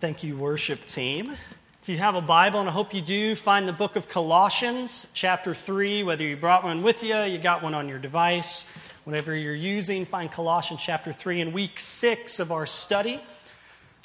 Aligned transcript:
Thank 0.00 0.24
you, 0.24 0.34
worship 0.34 0.86
team. 0.86 1.36
If 1.82 1.88
you 1.90 1.98
have 1.98 2.14
a 2.14 2.22
Bible, 2.22 2.58
and 2.58 2.66
I 2.70 2.72
hope 2.72 2.94
you 2.94 3.02
do, 3.02 3.34
find 3.34 3.68
the 3.68 3.72
book 3.74 3.96
of 3.96 4.08
Colossians, 4.08 5.06
chapter 5.12 5.54
3. 5.54 6.04
Whether 6.04 6.24
you 6.24 6.38
brought 6.38 6.64
one 6.64 6.82
with 6.82 7.02
you, 7.02 7.18
you 7.24 7.36
got 7.36 7.62
one 7.62 7.74
on 7.74 7.86
your 7.86 7.98
device, 7.98 8.64
whatever 9.04 9.36
you're 9.36 9.54
using, 9.54 10.06
find 10.06 10.32
Colossians 10.32 10.80
chapter 10.80 11.12
3 11.12 11.42
in 11.42 11.52
week 11.52 11.78
6 11.78 12.40
of 12.40 12.50
our 12.50 12.64
study 12.64 13.20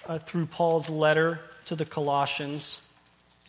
uh, 0.06 0.20
through 0.20 0.48
Paul's 0.48 0.90
letter 0.90 1.40
to 1.64 1.78
the 1.78 1.86
Colossians. 1.86 2.82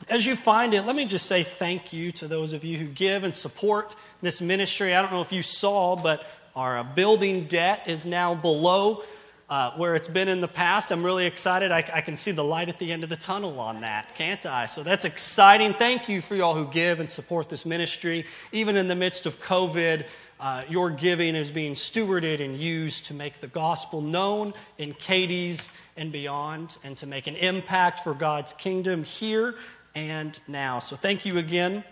As 0.08 0.24
you 0.24 0.36
find 0.36 0.72
it, 0.72 0.82
let 0.82 0.94
me 0.94 1.04
just 1.04 1.26
say 1.26 1.42
thank 1.42 1.92
you 1.92 2.12
to 2.12 2.28
those 2.28 2.52
of 2.52 2.62
you 2.62 2.78
who 2.78 2.86
give 2.86 3.24
and 3.24 3.34
support 3.34 3.96
this 4.22 4.40
ministry. 4.40 4.94
I 4.94 5.02
don't 5.02 5.10
know 5.10 5.20
if 5.20 5.32
you 5.32 5.42
saw, 5.42 5.96
but 5.96 6.24
our 6.54 6.84
building 6.84 7.48
debt 7.48 7.82
is 7.88 8.06
now 8.06 8.36
below 8.36 9.02
uh, 9.48 9.72
where 9.72 9.94
it's 9.94 10.08
been 10.08 10.28
in 10.28 10.40
the 10.40 10.48
past. 10.48 10.90
I'm 10.90 11.04
really 11.04 11.26
excited. 11.26 11.70
I, 11.70 11.78
I, 11.92 12.00
can 12.00 12.16
see 12.16 12.32
the 12.32 12.42
light 12.42 12.68
at 12.68 12.78
the 12.78 12.90
end 12.90 13.04
of 13.04 13.10
the 13.10 13.16
tunnel 13.16 13.60
on 13.60 13.80
that, 13.82 14.14
can't 14.16 14.44
I? 14.44 14.66
So 14.66 14.82
that's 14.82 15.04
exciting. 15.04 15.72
Thank 15.74 16.08
you 16.08 16.20
for 16.20 16.34
y'all 16.34 16.54
who 16.54 16.66
give 16.66 16.98
and 16.98 17.08
support 17.08 17.48
this 17.48 17.64
ministry. 17.64 18.26
Even 18.50 18.76
in 18.76 18.88
the 18.88 18.96
midst 18.96 19.24
of 19.24 19.40
COVID, 19.40 20.04
uh, 20.40 20.64
your 20.68 20.90
giving 20.90 21.36
is 21.36 21.50
being 21.50 21.74
stewarded 21.74 22.44
and 22.44 22.58
used 22.58 23.06
to 23.06 23.14
make 23.14 23.40
the 23.40 23.46
gospel 23.46 24.00
known 24.00 24.52
in 24.78 24.92
Cadiz 24.94 25.70
and 25.96 26.10
beyond, 26.12 26.76
and 26.84 26.96
to 26.96 27.06
make 27.06 27.26
an 27.26 27.36
impact 27.36 28.00
for 28.00 28.12
God's 28.12 28.52
kingdom 28.52 29.04
here 29.04 29.54
and 29.94 30.38
now. 30.46 30.78
So 30.78 30.94
thank 30.96 31.24
you 31.24 31.38
again 31.38 31.84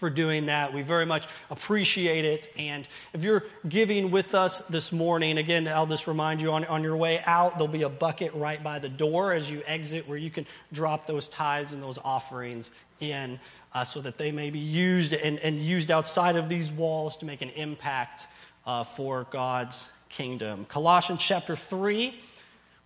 for 0.00 0.10
doing 0.10 0.46
that. 0.46 0.72
We 0.72 0.80
very 0.80 1.04
much 1.04 1.28
appreciate 1.50 2.24
it. 2.24 2.48
And 2.58 2.88
if 3.12 3.22
you're 3.22 3.44
giving 3.68 4.10
with 4.10 4.34
us 4.34 4.60
this 4.70 4.92
morning, 4.92 5.36
again, 5.36 5.68
I'll 5.68 5.86
just 5.86 6.06
remind 6.06 6.40
you 6.40 6.50
on, 6.52 6.64
on 6.64 6.82
your 6.82 6.96
way 6.96 7.20
out, 7.26 7.58
there'll 7.58 7.68
be 7.68 7.82
a 7.82 7.90
bucket 7.90 8.32
right 8.32 8.60
by 8.62 8.78
the 8.78 8.88
door 8.88 9.34
as 9.34 9.50
you 9.50 9.62
exit 9.66 10.08
where 10.08 10.16
you 10.16 10.30
can 10.30 10.46
drop 10.72 11.06
those 11.06 11.28
tithes 11.28 11.74
and 11.74 11.82
those 11.82 11.98
offerings 12.02 12.70
in 13.00 13.38
uh, 13.74 13.84
so 13.84 14.00
that 14.00 14.16
they 14.16 14.32
may 14.32 14.48
be 14.48 14.58
used 14.58 15.12
and, 15.12 15.38
and 15.40 15.60
used 15.60 15.90
outside 15.90 16.34
of 16.34 16.48
these 16.48 16.72
walls 16.72 17.18
to 17.18 17.26
make 17.26 17.42
an 17.42 17.50
impact 17.50 18.28
uh, 18.66 18.82
for 18.82 19.26
God's 19.30 19.90
kingdom. 20.08 20.64
Colossians 20.64 21.20
chapter 21.20 21.54
3, 21.54 22.18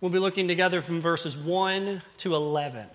we'll 0.01 0.11
be 0.11 0.19
looking 0.19 0.49
together 0.49 0.81
from 0.81 0.99
verses 0.99 1.37
1 1.37 2.01
to 2.17 2.35
11. 2.35 2.87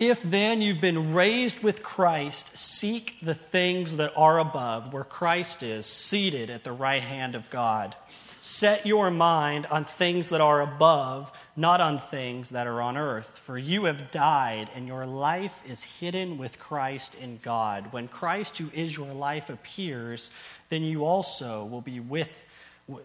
If 0.00 0.22
then 0.22 0.62
you've 0.62 0.80
been 0.80 1.12
raised 1.12 1.62
with 1.62 1.82
Christ, 1.82 2.56
seek 2.56 3.16
the 3.20 3.34
things 3.34 3.98
that 3.98 4.14
are 4.16 4.38
above, 4.38 4.94
where 4.94 5.04
Christ 5.04 5.62
is, 5.62 5.84
seated 5.84 6.48
at 6.48 6.64
the 6.64 6.72
right 6.72 7.02
hand 7.02 7.34
of 7.34 7.50
God. 7.50 7.94
Set 8.40 8.86
your 8.86 9.10
mind 9.10 9.66
on 9.66 9.84
things 9.84 10.30
that 10.30 10.40
are 10.40 10.62
above, 10.62 11.30
not 11.54 11.82
on 11.82 11.98
things 11.98 12.48
that 12.48 12.66
are 12.66 12.80
on 12.80 12.96
earth. 12.96 13.38
For 13.44 13.58
you 13.58 13.84
have 13.84 14.10
died, 14.10 14.70
and 14.74 14.88
your 14.88 15.04
life 15.04 15.60
is 15.68 15.82
hidden 15.82 16.38
with 16.38 16.58
Christ 16.58 17.14
in 17.16 17.38
God. 17.42 17.92
When 17.92 18.08
Christ, 18.08 18.56
who 18.56 18.70
is 18.72 18.96
your 18.96 19.12
life, 19.12 19.50
appears, 19.50 20.30
then 20.70 20.82
you 20.82 21.04
also 21.04 21.66
will 21.66 21.82
be 21.82 22.00
with 22.00 22.46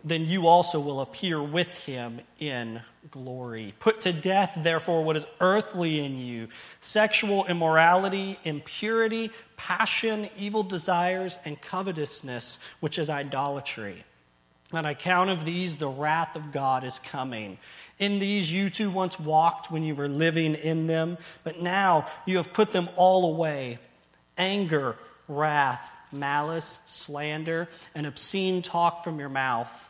then 0.03 0.25
you 0.25 0.47
also 0.47 0.79
will 0.79 1.01
appear 1.01 1.41
with 1.41 1.67
him 1.67 2.21
in 2.39 2.81
glory. 3.11 3.73
Put 3.79 4.01
to 4.01 4.13
death, 4.13 4.53
therefore, 4.57 5.03
what 5.03 5.17
is 5.17 5.25
earthly 5.39 5.99
in 5.99 6.19
you 6.19 6.47
sexual 6.81 7.45
immorality, 7.45 8.39
impurity, 8.43 9.31
passion, 9.57 10.29
evil 10.37 10.63
desires, 10.63 11.37
and 11.45 11.61
covetousness, 11.61 12.59
which 12.79 12.97
is 12.97 13.09
idolatry. 13.09 14.03
On 14.73 14.85
account 14.85 15.29
of 15.29 15.45
these, 15.45 15.77
the 15.77 15.87
wrath 15.87 16.35
of 16.35 16.51
God 16.51 16.83
is 16.83 16.99
coming. 16.99 17.57
In 17.99 18.19
these 18.19 18.51
you 18.51 18.69
too 18.69 18.89
once 18.89 19.19
walked 19.19 19.71
when 19.71 19.83
you 19.83 19.95
were 19.95 20.09
living 20.09 20.55
in 20.55 20.87
them, 20.87 21.17
but 21.43 21.61
now 21.61 22.07
you 22.25 22.37
have 22.37 22.51
put 22.53 22.73
them 22.73 22.89
all 22.95 23.25
away 23.25 23.79
anger, 24.37 24.97
wrath 25.27 25.94
malice, 26.11 26.79
slander, 26.85 27.67
and 27.93 28.05
obscene 28.05 28.61
talk 28.61 29.03
from 29.03 29.19
your 29.19 29.29
mouth. 29.29 29.89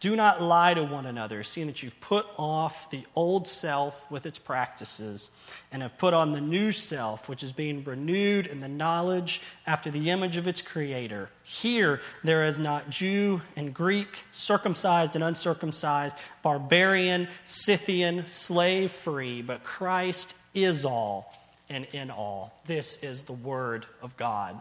Do 0.00 0.16
not 0.16 0.40
lie 0.40 0.72
to 0.72 0.82
one 0.82 1.04
another, 1.04 1.42
seeing 1.42 1.66
that 1.66 1.82
you've 1.82 2.00
put 2.00 2.24
off 2.38 2.90
the 2.90 3.04
old 3.14 3.46
self 3.46 4.10
with 4.10 4.24
its 4.24 4.38
practices 4.38 5.30
and 5.70 5.82
have 5.82 5.98
put 5.98 6.14
on 6.14 6.32
the 6.32 6.40
new 6.40 6.72
self, 6.72 7.28
which 7.28 7.42
is 7.42 7.52
being 7.52 7.84
renewed 7.84 8.46
in 8.46 8.60
the 8.60 8.68
knowledge 8.68 9.42
after 9.66 9.90
the 9.90 10.08
image 10.08 10.38
of 10.38 10.48
its 10.48 10.62
creator. 10.62 11.28
Here 11.42 12.00
there 12.24 12.46
is 12.46 12.58
not 12.58 12.88
Jew 12.88 13.42
and 13.56 13.74
Greek, 13.74 14.24
circumcised 14.32 15.14
and 15.16 15.22
uncircumcised, 15.22 16.16
barbarian, 16.42 17.28
Scythian, 17.44 18.26
slave 18.26 18.92
free, 18.92 19.42
but 19.42 19.64
Christ 19.64 20.34
is 20.54 20.82
all 20.82 21.30
and 21.68 21.86
in 21.92 22.10
all. 22.10 22.58
This 22.66 23.02
is 23.02 23.22
the 23.22 23.34
word 23.34 23.84
of 24.00 24.16
God. 24.16 24.60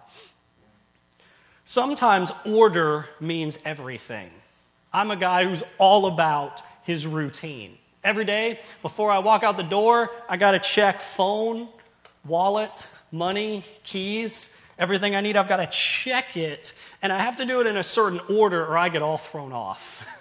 Sometimes 1.69 2.31
order 2.45 3.05
means 3.19 3.59
everything. 3.63 4.31
I'm 4.91 5.11
a 5.11 5.15
guy 5.15 5.45
who's 5.45 5.61
all 5.77 6.07
about 6.07 6.63
his 6.81 7.05
routine. 7.05 7.77
Every 8.03 8.25
day, 8.25 8.59
before 8.81 9.11
I 9.11 9.19
walk 9.19 9.43
out 9.43 9.55
the 9.55 9.61
door, 9.61 10.09
I 10.27 10.37
got 10.37 10.53
to 10.53 10.59
check 10.59 10.99
phone, 10.99 11.69
wallet, 12.25 12.87
money, 13.11 13.63
keys, 13.83 14.49
everything 14.79 15.15
I 15.15 15.21
need. 15.21 15.37
I've 15.37 15.47
got 15.47 15.57
to 15.57 15.67
check 15.67 16.35
it, 16.35 16.73
and 17.03 17.13
I 17.13 17.19
have 17.19 17.35
to 17.35 17.45
do 17.45 17.61
it 17.61 17.67
in 17.67 17.77
a 17.77 17.83
certain 17.83 18.19
order 18.35 18.65
or 18.65 18.75
I 18.75 18.89
get 18.89 19.03
all 19.03 19.19
thrown 19.19 19.53
off. 19.53 20.03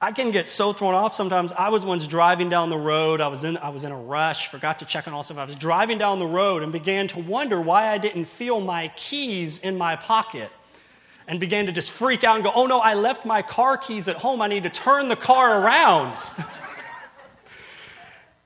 I 0.00 0.12
can 0.12 0.30
get 0.30 0.50
so 0.50 0.74
thrown 0.74 0.92
off 0.92 1.14
sometimes. 1.14 1.52
I 1.52 1.70
was 1.70 1.86
once 1.86 2.06
driving 2.06 2.50
down 2.50 2.68
the 2.68 2.76
road. 2.76 3.22
I 3.22 3.28
was 3.28 3.44
in, 3.44 3.56
I 3.56 3.70
was 3.70 3.82
in 3.82 3.92
a 3.92 3.98
rush, 3.98 4.48
forgot 4.48 4.80
to 4.80 4.84
check 4.84 5.08
on 5.08 5.14
all 5.14 5.22
stuff. 5.22 5.38
I 5.38 5.44
was 5.44 5.56
driving 5.56 5.96
down 5.96 6.18
the 6.18 6.26
road 6.26 6.62
and 6.62 6.70
began 6.70 7.08
to 7.08 7.20
wonder 7.20 7.60
why 7.60 7.88
I 7.88 7.96
didn't 7.96 8.26
feel 8.26 8.60
my 8.60 8.88
keys 8.96 9.58
in 9.58 9.78
my 9.78 9.96
pocket 9.96 10.50
and 11.26 11.40
began 11.40 11.64
to 11.66 11.72
just 11.72 11.90
freak 11.90 12.24
out 12.24 12.34
and 12.34 12.44
go, 12.44 12.52
oh 12.54 12.66
no, 12.66 12.78
I 12.78 12.92
left 12.92 13.24
my 13.24 13.40
car 13.40 13.78
keys 13.78 14.06
at 14.06 14.16
home. 14.16 14.42
I 14.42 14.48
need 14.48 14.64
to 14.64 14.70
turn 14.70 15.08
the 15.08 15.16
car 15.16 15.62
around. 15.62 16.18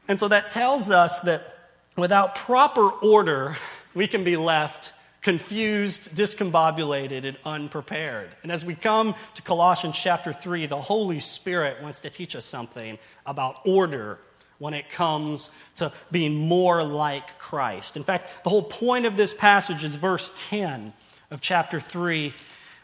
and 0.09 0.21
so 0.21 0.29
that 0.29 0.51
tells 0.51 0.89
us 0.89 1.21
that 1.23 1.57
without 1.97 2.37
proper 2.37 2.89
order, 2.89 3.57
we 3.93 4.07
can 4.07 4.23
be 4.23 4.37
left 4.37 4.95
confused, 5.23 6.15
discombobulated, 6.15 7.25
and 7.25 7.37
unprepared. 7.45 8.31
And 8.43 8.51
as 8.51 8.65
we 8.65 8.75
come 8.75 9.15
to 9.35 9.43
Colossians 9.43 9.97
chapter 9.97 10.33
3, 10.33 10.67
the 10.67 10.81
Holy 10.81 11.21
Spirit 11.21 11.83
wants 11.83 12.01
to 12.01 12.11
teach 12.11 12.35
us 12.35 12.45
something 12.45 12.99
about 13.27 13.57
order 13.67 14.19
when 14.59 14.75
it 14.75 14.91
comes 14.91 15.51
to 15.77 15.93
being 16.11 16.35
more 16.35 16.83
like 16.85 17.39
Christ. 17.39 17.97
In 17.97 18.05
fact, 18.05 18.29
the 18.45 18.51
whole 18.51 18.63
point 18.63 19.07
of 19.07 19.17
this 19.17 19.35
passage 19.35 19.85
is 19.85 19.97
verse 19.97 20.31
10 20.37 20.93
of 21.31 21.41
chapter 21.41 21.81
3, 21.81 22.33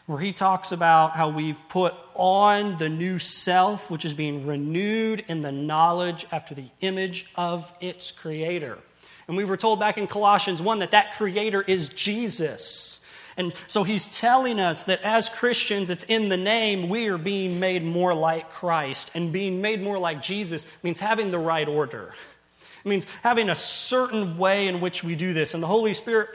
where 0.07 0.19
he 0.19 0.31
talks 0.31 0.71
about 0.71 1.11
how 1.11 1.29
we've 1.29 1.59
put 1.69 1.93
on 2.15 2.77
the 2.77 2.89
new 2.89 3.19
self, 3.19 3.91
which 3.91 4.05
is 4.05 4.13
being 4.13 4.47
renewed 4.47 5.23
in 5.27 5.41
the 5.41 5.51
knowledge 5.51 6.25
after 6.31 6.55
the 6.55 6.69
image 6.81 7.27
of 7.35 7.71
its 7.79 8.11
creator. 8.11 8.77
And 9.27 9.35
we 9.35 9.45
were 9.45 9.57
told 9.57 9.79
back 9.79 9.97
in 9.97 10.07
Colossians 10.07 10.61
1 10.61 10.79
that 10.79 10.91
that 10.91 11.13
creator 11.13 11.61
is 11.61 11.89
Jesus. 11.89 13.01
And 13.35 13.53
so 13.67 13.83
he's 13.83 14.07
telling 14.07 14.59
us 14.59 14.85
that 14.85 15.01
as 15.03 15.29
Christians, 15.29 15.89
it's 15.89 16.03
in 16.05 16.29
the 16.29 16.37
name 16.37 16.89
we 16.89 17.07
are 17.07 17.19
being 17.19 17.59
made 17.59 17.83
more 17.83 18.13
like 18.13 18.51
Christ. 18.51 19.11
And 19.13 19.31
being 19.31 19.61
made 19.61 19.81
more 19.81 19.99
like 19.99 20.21
Jesus 20.21 20.65
means 20.81 20.99
having 20.99 21.29
the 21.29 21.39
right 21.39 21.67
order. 21.67 22.13
It 22.83 22.89
means 22.89 23.05
having 23.21 23.49
a 23.49 23.55
certain 23.55 24.37
way 24.37 24.67
in 24.67 24.81
which 24.81 25.03
we 25.03 25.15
do 25.15 25.33
this. 25.33 25.53
And 25.53 25.61
the 25.61 25.67
Holy 25.67 25.93
Spirit 25.93 26.33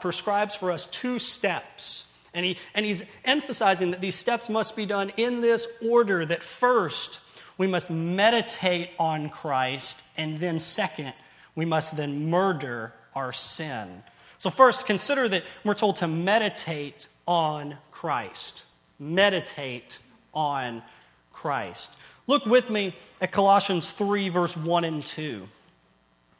prescribes 0.00 0.54
for 0.54 0.70
us 0.70 0.86
two 0.86 1.18
steps. 1.18 2.06
And, 2.32 2.46
he, 2.46 2.56
and 2.74 2.86
he's 2.86 3.04
emphasizing 3.24 3.90
that 3.90 4.00
these 4.00 4.14
steps 4.14 4.48
must 4.48 4.76
be 4.76 4.86
done 4.86 5.12
in 5.16 5.40
this 5.40 5.66
order 5.82 6.24
that 6.24 6.42
first, 6.42 7.20
we 7.58 7.66
must 7.66 7.90
meditate 7.90 8.90
on 8.98 9.28
Christ, 9.28 10.04
and 10.16 10.38
then 10.38 10.60
second, 10.60 11.12
we 11.58 11.64
must 11.64 11.96
then 11.96 12.30
murder 12.30 12.94
our 13.16 13.32
sin. 13.32 14.04
So, 14.38 14.48
first, 14.48 14.86
consider 14.86 15.28
that 15.28 15.42
we're 15.64 15.74
told 15.74 15.96
to 15.96 16.06
meditate 16.06 17.08
on 17.26 17.76
Christ. 17.90 18.62
Meditate 19.00 19.98
on 20.32 20.84
Christ. 21.32 21.90
Look 22.28 22.46
with 22.46 22.70
me 22.70 22.94
at 23.20 23.32
Colossians 23.32 23.90
3, 23.90 24.28
verse 24.28 24.56
1 24.56 24.84
and 24.84 25.04
2. 25.04 25.48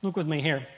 Look 0.02 0.16
with 0.16 0.28
me 0.28 0.40
here. 0.40 0.68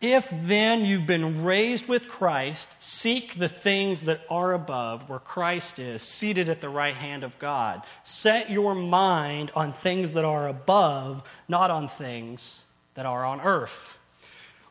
If 0.00 0.32
then 0.32 0.84
you've 0.84 1.08
been 1.08 1.42
raised 1.42 1.88
with 1.88 2.08
Christ, 2.08 2.76
seek 2.78 3.36
the 3.36 3.48
things 3.48 4.02
that 4.02 4.20
are 4.30 4.52
above, 4.52 5.08
where 5.08 5.18
Christ 5.18 5.80
is, 5.80 6.02
seated 6.02 6.48
at 6.48 6.60
the 6.60 6.68
right 6.68 6.94
hand 6.94 7.24
of 7.24 7.36
God. 7.40 7.82
Set 8.04 8.48
your 8.48 8.76
mind 8.76 9.50
on 9.56 9.72
things 9.72 10.12
that 10.12 10.24
are 10.24 10.46
above, 10.46 11.24
not 11.48 11.72
on 11.72 11.88
things 11.88 12.64
that 13.00 13.06
are 13.06 13.24
on 13.24 13.40
earth. 13.40 13.98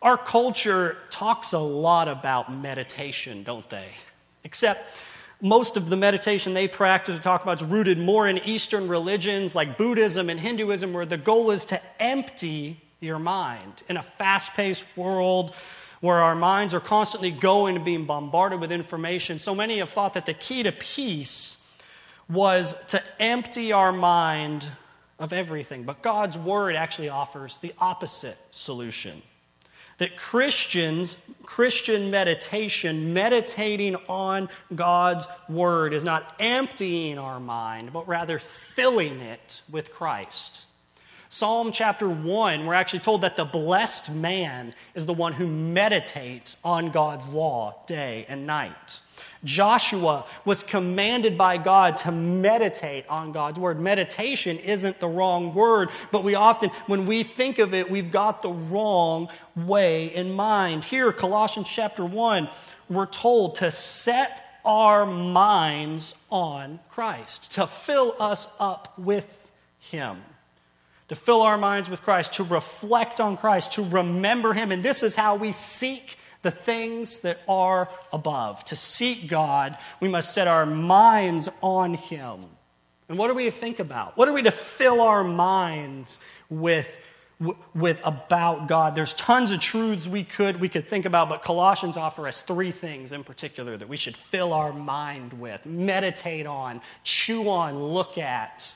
Our 0.03 0.15
culture 0.15 0.97
talks 1.09 1.51
a 1.51 1.57
lot 1.57 2.07
about 2.07 2.53
meditation, 2.53 3.41
don't 3.41 3.67
they? 3.71 3.87
Except 4.43 4.95
most 5.41 5.77
of 5.77 5.89
the 5.89 5.95
meditation 5.95 6.53
they 6.53 6.67
practice 6.67 7.17
or 7.17 7.23
talk 7.23 7.41
about 7.41 7.59
is 7.59 7.67
rooted 7.67 7.97
more 7.97 8.27
in 8.27 8.37
Eastern 8.37 8.87
religions 8.87 9.55
like 9.55 9.79
Buddhism 9.79 10.29
and 10.29 10.39
Hinduism, 10.39 10.93
where 10.93 11.07
the 11.07 11.17
goal 11.17 11.49
is 11.49 11.65
to 11.65 11.81
empty 11.99 12.79
your 12.99 13.17
mind 13.17 13.81
in 13.89 13.97
a 13.97 14.03
fast 14.03 14.53
paced 14.53 14.85
world 14.95 15.51
where 15.99 16.17
our 16.17 16.35
minds 16.35 16.75
are 16.75 16.79
constantly 16.79 17.31
going 17.31 17.77
and 17.77 17.83
being 17.83 18.05
bombarded 18.05 18.59
with 18.61 18.71
information. 18.71 19.39
So 19.39 19.55
many 19.55 19.79
have 19.79 19.89
thought 19.89 20.13
that 20.13 20.27
the 20.27 20.35
key 20.35 20.61
to 20.61 20.71
peace 20.71 21.57
was 22.29 22.75
to 22.89 23.01
empty 23.19 23.71
our 23.71 23.91
mind 23.91 24.67
of 25.19 25.33
everything. 25.33 25.83
But 25.83 26.01
God's 26.01 26.37
word 26.37 26.75
actually 26.75 27.09
offers 27.09 27.59
the 27.59 27.73
opposite 27.79 28.37
solution 28.51 29.21
that 29.99 30.15
Christians, 30.15 31.17
Christian 31.43 32.09
meditation, 32.09 33.13
meditating 33.13 33.97
on 34.07 34.49
God's 34.73 35.27
word, 35.47 35.93
is 35.93 36.03
not 36.03 36.35
emptying 36.39 37.19
our 37.19 37.39
mind, 37.39 37.93
but 37.93 38.07
rather 38.07 38.39
filling 38.39 39.19
it 39.19 39.61
with 39.69 39.91
Christ. 39.91 40.65
Psalm 41.27 41.71
chapter 41.71 42.09
1, 42.09 42.65
we're 42.65 42.73
actually 42.73 42.99
told 42.99 43.21
that 43.21 43.35
the 43.35 43.45
blessed 43.45 44.11
man 44.11 44.73
is 44.95 45.05
the 45.05 45.13
one 45.13 45.33
who 45.33 45.45
meditates 45.47 46.57
on 46.63 46.91
God's 46.91 47.29
law 47.29 47.75
day 47.85 48.25
and 48.27 48.47
night. 48.47 49.01
Joshua 49.43 50.25
was 50.43 50.63
commanded 50.63 51.37
by 51.37 51.57
God 51.57 51.97
to 51.99 52.11
meditate 52.11 53.07
on 53.07 53.31
God's 53.31 53.59
word. 53.59 53.79
Meditation 53.79 54.57
isn't 54.59 54.99
the 54.99 55.07
wrong 55.07 55.53
word, 55.53 55.89
but 56.11 56.23
we 56.23 56.35
often, 56.35 56.69
when 56.87 57.05
we 57.05 57.23
think 57.23 57.59
of 57.59 57.73
it, 57.73 57.89
we've 57.89 58.11
got 58.11 58.41
the 58.41 58.51
wrong 58.51 59.29
way 59.55 60.07
in 60.13 60.33
mind. 60.33 60.83
Here, 60.83 61.11
Colossians 61.13 61.67
chapter 61.69 62.03
1, 62.03 62.49
we're 62.89 63.05
told 63.05 63.55
to 63.55 63.71
set 63.71 64.45
our 64.65 65.05
minds 65.05 66.15
on 66.29 66.79
Christ, 66.89 67.53
to 67.53 67.65
fill 67.65 68.15
us 68.19 68.47
up 68.59 68.97
with 68.97 69.47
Him 69.79 70.17
to 71.09 71.15
fill 71.15 71.41
our 71.41 71.57
minds 71.57 71.89
with 71.89 72.03
Christ, 72.03 72.33
to 72.33 72.43
reflect 72.43 73.19
on 73.19 73.35
Christ, 73.35 73.73
to 73.73 73.83
remember 73.83 74.53
Him. 74.53 74.71
And 74.71 74.83
this 74.83 75.01
is 75.03 75.15
how 75.15 75.35
we 75.35 75.51
seek 75.51 76.18
the 76.41 76.51
things 76.51 77.19
that 77.19 77.39
are 77.47 77.89
above. 78.13 78.63
To 78.65 78.75
seek 78.75 79.27
God, 79.27 79.77
we 79.99 80.07
must 80.07 80.33
set 80.33 80.47
our 80.47 80.65
minds 80.65 81.49
on 81.61 81.95
Him. 81.95 82.39
And 83.09 83.17
what 83.17 83.29
are 83.29 83.33
we 83.33 83.45
to 83.45 83.51
think 83.51 83.79
about? 83.79 84.17
What 84.17 84.27
are 84.27 84.33
we 84.33 84.43
to 84.43 84.51
fill 84.51 85.01
our 85.01 85.23
minds 85.23 86.19
with? 86.49 86.87
with 87.73 88.01
about 88.03 88.67
God. 88.67 88.95
There's 88.95 89.13
tons 89.13 89.51
of 89.51 89.61
truths 89.61 90.09
we 90.09 90.25
could 90.25 90.59
we 90.59 90.67
could 90.67 90.89
think 90.89 91.05
about, 91.05 91.29
but 91.29 91.41
Colossians 91.41 91.95
offer 91.95 92.27
us 92.27 92.41
three 92.41 92.71
things 92.71 93.13
in 93.13 93.23
particular 93.23 93.77
that 93.77 93.87
we 93.87 93.95
should 93.95 94.17
fill 94.17 94.51
our 94.51 94.73
mind 94.73 95.31
with, 95.31 95.65
meditate 95.65 96.45
on, 96.45 96.81
chew 97.05 97.49
on, 97.49 97.81
look 97.81 98.17
at 98.17 98.75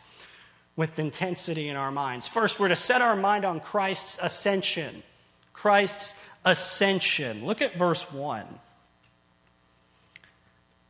with 0.76 0.98
intensity 0.98 1.68
in 1.68 1.76
our 1.76 1.92
minds. 1.92 2.28
First, 2.28 2.60
we're 2.60 2.70
to 2.70 2.76
set 2.76 3.02
our 3.02 3.16
mind 3.16 3.44
on 3.44 3.60
Christ's 3.60 4.18
ascension. 4.22 5.04
Christ's 5.52 6.16
ascension. 6.46 7.46
Look 7.46 7.62
at 7.62 7.76
verse 7.76 8.12
1. 8.12 8.46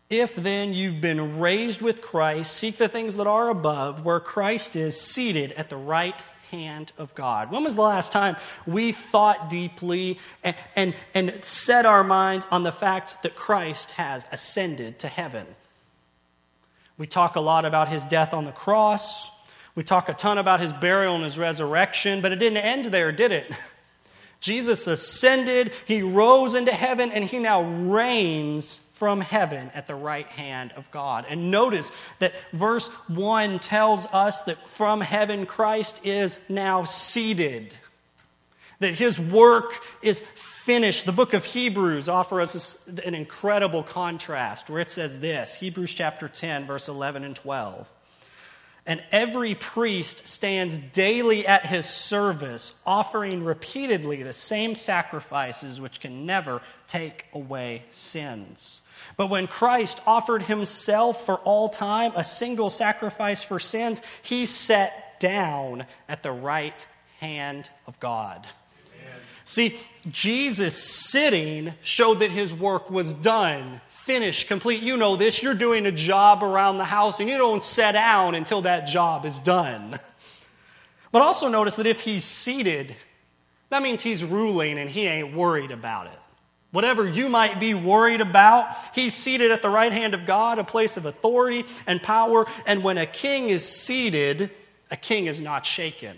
If 0.10 0.36
then 0.36 0.74
you've 0.74 1.02
been 1.02 1.40
raised 1.40 1.82
with 1.82 2.02
Christ, 2.02 2.54
seek 2.54 2.78
the 2.78 2.88
things 2.88 3.16
that 3.16 3.26
are 3.26 3.50
above, 3.50 4.06
where 4.06 4.20
Christ 4.20 4.76
is 4.76 5.00
seated 5.00 5.54
at 5.54 5.70
the 5.70 5.78
right 5.78 6.20
hand 6.52 6.92
of 7.00 7.16
God. 7.16 7.50
When 7.52 7.64
was 7.64 7.76
the 7.76 7.82
last 7.82 8.12
time 8.12 8.36
we 8.68 8.92
thought 8.92 9.50
deeply 9.50 10.20
and, 10.44 10.56
and, 10.76 10.94
and 11.16 11.44
set 11.44 11.88
our 11.88 12.04
minds 12.04 12.48
on 12.52 12.62
the 12.62 12.72
fact 12.72 13.24
that 13.24 13.36
Christ 13.36 13.92
has 13.92 14.28
ascended 14.32 15.00
to 15.00 15.08
heaven? 15.08 15.48
We 16.98 17.08
talk 17.08 17.36
a 17.36 17.42
lot 17.42 17.66
about 17.66 17.88
his 17.88 18.06
death 18.06 18.36
on 18.36 18.46
the 18.46 18.52
cross. 18.52 19.32
We 19.74 19.82
talk 19.82 20.10
a 20.10 20.14
ton 20.14 20.38
about 20.38 20.62
his 20.62 20.72
burial 20.72 21.16
and 21.16 21.24
his 21.24 21.40
resurrection, 21.40 22.22
but 22.22 22.32
it 22.32 22.36
didn't 22.36 22.58
end 22.58 22.86
there, 22.86 23.12
did 23.12 23.32
it? 23.32 23.52
Jesus 24.44 24.88
ascended, 24.88 25.72
he 25.88 26.01
rose 26.01 26.54
into 26.54 26.74
heaven, 26.74 27.12
and 27.12 27.24
he 27.24 27.40
now 27.40 27.63
reigns 27.63 28.81
from 28.92 29.22
heaven 29.22 29.72
at 29.74 29.88
the 29.88 29.95
right 29.95 30.28
hand 30.28 30.74
of 30.75 30.92
God. 30.92 31.25
And 31.30 31.50
notice 31.50 31.92
that 32.19 32.34
verse 32.51 32.88
1 33.07 33.60
tells 33.60 34.06
us 34.07 34.42
that 34.42 34.57
from 34.69 35.00
heaven 35.00 35.45
Christ 35.45 36.01
is 36.04 36.40
now 36.50 36.84
seated, 36.84 37.74
that 38.81 38.95
his 38.95 39.18
work 39.18 39.81
is 40.01 40.22
finished. 40.36 41.06
The 41.06 41.13
book 41.13 41.34
of 41.34 41.45
Hebrews 41.45 42.10
offers 42.10 42.54
us 42.54 42.88
an 43.06 43.16
incredible 43.16 43.81
contrast 43.81 44.69
where 44.69 44.81
it 44.81 44.92
says 44.92 45.19
this 45.19 45.56
Hebrews 45.56 45.94
chapter 45.94 46.28
10, 46.28 46.66
verse 46.66 46.90
11 46.90 47.24
and 47.24 47.36
12. 47.36 47.90
And 48.85 49.01
every 49.12 49.56
priest 49.56 50.27
stands 50.27 50.77
daily 50.77 51.47
at 51.47 51.68
his 51.68 51.85
service, 51.85 52.74
offering 52.85 53.45
repeatedly 53.45 54.24
the 54.24 54.33
same 54.33 54.75
sacrifices 54.75 55.80
which 55.80 56.01
can 56.01 56.25
never 56.25 56.62
take 56.88 57.25
away 57.33 57.83
sins. 57.91 58.81
But 59.15 59.27
when 59.27 59.47
Christ 59.47 60.01
offered 60.06 60.44
himself 60.44 61.25
for 61.25 61.38
all 61.38 61.69
time, 61.69 62.12
a 62.15 62.24
single 62.24 62.69
sacrifice 62.69 63.41
for 63.41 63.59
sins, 63.59 64.01
he 64.21 64.45
sat 64.45 65.19
down 65.19 65.85
at 66.09 66.24
the 66.24 66.31
right 66.31 66.85
hand 67.19 67.69
of 67.88 68.00
God. 68.01 68.45
Amen. 69.00 69.19
See, 69.45 69.80
Jesus 70.09 70.83
sitting 71.09 71.74
showed 71.81 72.19
that 72.19 72.31
his 72.31 72.53
work 72.53 72.91
was 72.91 73.13
done 73.13 73.80
finished, 74.06 74.48
complete. 74.48 74.84
You 74.84 74.98
know 74.98 75.16
this. 75.16 75.42
You're 75.42 75.54
doing 75.54 75.86
a 75.86 75.92
job 75.92 76.44
around 76.44 76.78
the 76.78 76.86
house 76.86 77.20
and 77.20 77.30
you 77.30 77.38
don't 77.38 77.64
sit 77.64 77.94
down 77.94 78.36
until 78.36 78.62
that 78.64 78.86
job 78.86 79.26
is 79.26 79.40
done. 79.40 80.00
But 81.12 81.22
also 81.22 81.48
notice 81.48 81.78
that 81.78 81.86
if 81.86 82.02
he's 82.02 82.26
seated, 82.26 82.96
that 83.70 83.82
means 83.82 84.02
he's 84.02 84.24
ruling 84.24 84.78
and 84.78 84.90
he 84.90 85.08
ain't 85.08 85.36
worried 85.36 85.72
about 85.72 86.08
it. 86.08 86.20
Whatever 86.72 87.08
you 87.08 87.30
might 87.30 87.60
be 87.60 87.76
worried 87.76 88.20
about, 88.20 88.76
he's 88.96 89.14
seated 89.14 89.52
at 89.52 89.62
the 89.62 89.70
right 89.70 89.92
hand 89.92 90.16
of 90.16 90.26
God, 90.26 90.58
a 90.58 90.64
place 90.64 90.98
of 90.98 91.06
authority 91.06 91.66
and 91.86 92.02
power. 92.02 92.48
And 92.66 92.84
when 92.84 92.98
a 92.98 93.06
king 93.06 93.50
is 93.50 93.64
seated, 93.64 94.50
a 94.90 94.98
king 94.98 95.28
is 95.28 95.40
not 95.40 95.66
shaken. 95.66 96.18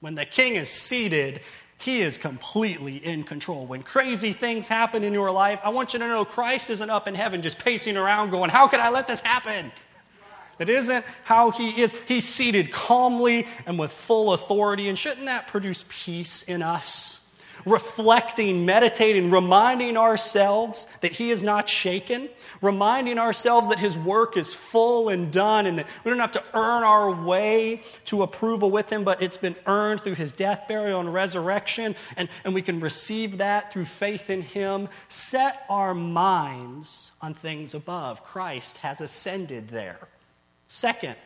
When 0.00 0.14
the 0.14 0.26
king 0.26 0.54
is 0.54 0.68
seated, 0.68 1.40
he 1.78 2.00
is 2.00 2.16
completely 2.16 2.96
in 2.96 3.24
control. 3.24 3.66
When 3.66 3.82
crazy 3.82 4.32
things 4.32 4.66
happen 4.66 5.04
in 5.04 5.12
your 5.12 5.30
life, 5.30 5.60
I 5.62 5.68
want 5.68 5.92
you 5.92 5.98
to 5.98 6.08
know 6.08 6.24
Christ 6.24 6.70
isn't 6.70 6.90
up 6.90 7.06
in 7.06 7.14
heaven 7.14 7.42
just 7.42 7.58
pacing 7.58 7.96
around 7.96 8.30
going, 8.30 8.50
How 8.50 8.66
could 8.66 8.80
I 8.80 8.90
let 8.90 9.06
this 9.06 9.20
happen? 9.20 9.70
That 10.58 10.70
isn't 10.70 11.04
how 11.24 11.50
he 11.50 11.82
is. 11.82 11.92
He's 12.06 12.26
seated 12.26 12.72
calmly 12.72 13.46
and 13.66 13.78
with 13.78 13.92
full 13.92 14.32
authority. 14.32 14.88
And 14.88 14.98
shouldn't 14.98 15.26
that 15.26 15.48
produce 15.48 15.84
peace 15.88 16.42
in 16.44 16.62
us? 16.62 17.20
Reflecting, 17.66 18.64
meditating, 18.64 19.30
reminding 19.30 19.96
ourselves 19.96 20.86
that 21.00 21.12
He 21.12 21.30
is 21.30 21.42
not 21.42 21.68
shaken, 21.68 22.30
reminding 22.62 23.18
ourselves 23.18 23.68
that 23.68 23.80
His 23.80 23.98
work 23.98 24.36
is 24.36 24.54
full 24.54 25.08
and 25.08 25.32
done, 25.32 25.66
and 25.66 25.78
that 25.78 25.86
we 26.04 26.10
don't 26.10 26.20
have 26.20 26.32
to 26.32 26.44
earn 26.54 26.84
our 26.84 27.10
way 27.10 27.82
to 28.06 28.22
approval 28.22 28.70
with 28.70 28.90
Him, 28.90 29.04
but 29.04 29.20
it's 29.20 29.36
been 29.36 29.56
earned 29.66 30.00
through 30.00 30.14
His 30.14 30.32
death, 30.32 30.66
burial, 30.68 31.00
and 31.00 31.12
resurrection, 31.12 31.96
and, 32.16 32.28
and 32.44 32.54
we 32.54 32.62
can 32.62 32.80
receive 32.80 33.38
that 33.38 33.72
through 33.72 33.84
faith 33.84 34.30
in 34.30 34.40
Him. 34.40 34.88
Set 35.08 35.64
our 35.68 35.92
minds 35.92 37.10
on 37.20 37.34
things 37.34 37.74
above. 37.74 38.22
Christ 38.22 38.76
has 38.78 39.00
ascended 39.00 39.68
there. 39.68 40.08
Second, 40.68 41.16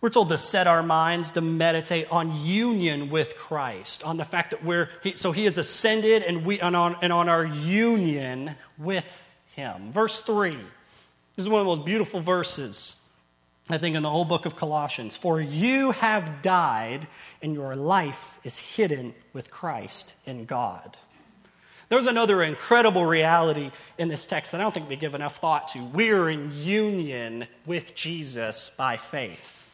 we're 0.00 0.10
told 0.10 0.28
to 0.28 0.38
set 0.38 0.66
our 0.66 0.82
minds 0.82 1.32
to 1.32 1.40
meditate 1.40 2.06
on 2.10 2.44
union 2.44 3.10
with 3.10 3.36
Christ, 3.36 4.04
on 4.04 4.18
the 4.18 4.24
fact 4.24 4.50
that 4.50 4.64
we're, 4.64 4.90
so 5.14 5.32
he 5.32 5.44
has 5.44 5.58
ascended 5.58 6.22
and, 6.22 6.44
we, 6.44 6.60
and, 6.60 6.76
on, 6.76 6.96
and 7.00 7.12
on 7.12 7.28
our 7.28 7.44
union 7.44 8.56
with 8.78 9.06
him. 9.54 9.92
Verse 9.92 10.20
3. 10.20 10.56
This 11.34 11.44
is 11.44 11.48
one 11.48 11.60
of 11.60 11.66
the 11.66 11.76
most 11.76 11.86
beautiful 11.86 12.20
verses, 12.20 12.96
I 13.68 13.78
think, 13.78 13.96
in 13.96 14.02
the 14.02 14.10
whole 14.10 14.24
book 14.24 14.46
of 14.46 14.56
Colossians. 14.56 15.16
For 15.16 15.40
you 15.40 15.92
have 15.92 16.40
died, 16.42 17.08
and 17.42 17.54
your 17.54 17.74
life 17.74 18.38
is 18.44 18.58
hidden 18.58 19.14
with 19.32 19.50
Christ 19.50 20.14
in 20.24 20.44
God. 20.44 20.96
There's 21.88 22.06
another 22.06 22.42
incredible 22.42 23.06
reality 23.06 23.70
in 23.96 24.08
this 24.08 24.26
text 24.26 24.52
that 24.52 24.60
I 24.60 24.64
don't 24.64 24.72
think 24.72 24.88
we 24.88 24.96
give 24.96 25.14
enough 25.14 25.36
thought 25.36 25.68
to. 25.68 25.84
We're 25.84 26.28
in 26.30 26.50
union 26.52 27.46
with 27.64 27.94
Jesus 27.94 28.70
by 28.76 28.96
faith. 28.96 29.65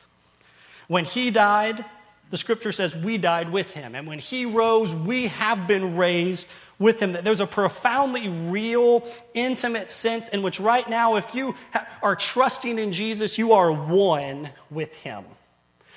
When 0.93 1.07
he 1.07 1.31
died, 1.31 1.87
the 2.29 2.37
scripture 2.37 2.71
says 2.71 2.95
we 2.95 3.17
died 3.17 3.51
with 3.51 3.73
him. 3.73 3.95
And 3.95 4.07
when 4.07 4.19
he 4.19 4.45
rose, 4.45 4.95
we 4.95 5.29
have 5.29 5.67
been 5.67 5.97
raised 5.97 6.47
with 6.79 7.01
him. 7.01 7.13
That 7.13 7.25
There's 7.25 7.41
a 7.41 7.47
profoundly 7.47 8.29
real, 8.29 9.03
intimate 9.33 9.91
sense 9.91 10.29
in 10.29 10.43
which 10.43 10.61
right 10.61 10.87
now, 10.87 11.17
if 11.17 11.35
you 11.35 11.55
are 12.03 12.15
trusting 12.15 12.79
in 12.79 12.93
Jesus, 12.93 13.39
you 13.39 13.55
are 13.55 13.73
one 13.73 14.51
with 14.71 14.93
him. 14.93 15.25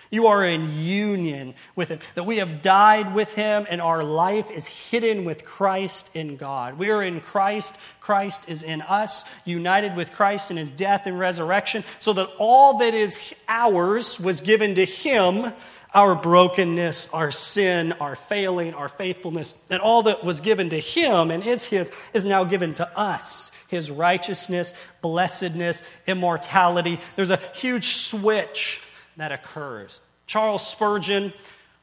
You 0.10 0.28
are 0.28 0.46
in 0.46 0.78
union 0.78 1.56
with 1.76 1.90
Him, 1.90 2.00
that 2.16 2.26
we 2.26 2.38
have 2.38 2.62
died 2.62 3.14
with 3.14 3.36
Him 3.36 3.66
and 3.70 3.82
our 3.82 4.04
life 4.04 4.50
is 4.52 4.68
hidden 4.68 5.26
with 5.26 5.46
Christ 5.46 6.10
in 6.14 6.38
God. 6.38 6.78
We 6.78 6.90
are 6.92 7.04
in 7.04 7.22
Christ, 7.22 7.78
Christ 8.00 8.50
is 8.50 8.64
in 8.64 8.82
us, 8.82 9.26
united 9.46 9.96
with 9.96 10.12
Christ 10.14 10.52
in 10.52 10.58
His 10.58 10.70
death 10.70 11.06
and 11.06 11.20
resurrection, 11.20 11.84
so 12.00 12.14
that 12.14 12.30
all 12.38 12.80
that 12.80 12.94
is 12.94 13.34
ours 13.48 14.20
was 14.20 14.42
given 14.42 14.76
to 14.76 14.86
Him 14.86 15.54
our 15.96 16.14
brokenness, 16.14 17.08
our 17.14 17.32
sin, 17.32 17.94
our 17.94 18.18
failing, 18.18 18.74
our 18.74 18.90
faithfulness, 18.90 19.56
and 19.70 19.82
all 19.82 20.04
that 20.04 20.26
was 20.26 20.42
given 20.42 20.70
to 20.70 20.80
him 20.80 21.32
and 21.32 21.42
is 21.42 21.64
his 21.64 21.90
is 22.14 22.26
now 22.26 22.44
given 22.44 22.74
to 22.76 23.00
us. 23.00 23.52
His 23.70 23.90
righteousness, 23.90 24.74
blessedness, 25.02 25.82
immortality. 26.06 27.00
There's 27.16 27.32
a 27.32 27.40
huge 27.56 27.96
switch 27.96 28.82
that 29.18 29.32
occurs. 29.32 30.02
Charles 30.28 30.66
Spurgeon 30.66 31.34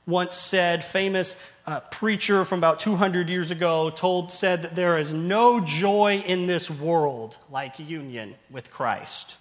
once 0.07 0.35
said, 0.35 0.85
famous 0.85 1.39
uh, 1.67 1.81
preacher 1.81 2.45
from 2.45 2.59
about 2.59 2.81
200 2.81 3.29
years 3.29 3.51
ago, 3.51 3.91
told, 3.91 4.33
said 4.33 4.63
that 4.63 4.75
there 4.75 4.99
is 4.99 5.13
no 5.13 5.61
joy 5.61 6.23
in 6.27 6.47
this 6.47 6.69
world 6.69 7.39
like 7.51 7.79
union 7.79 8.35
with 8.51 8.71
Christ. 8.71 9.37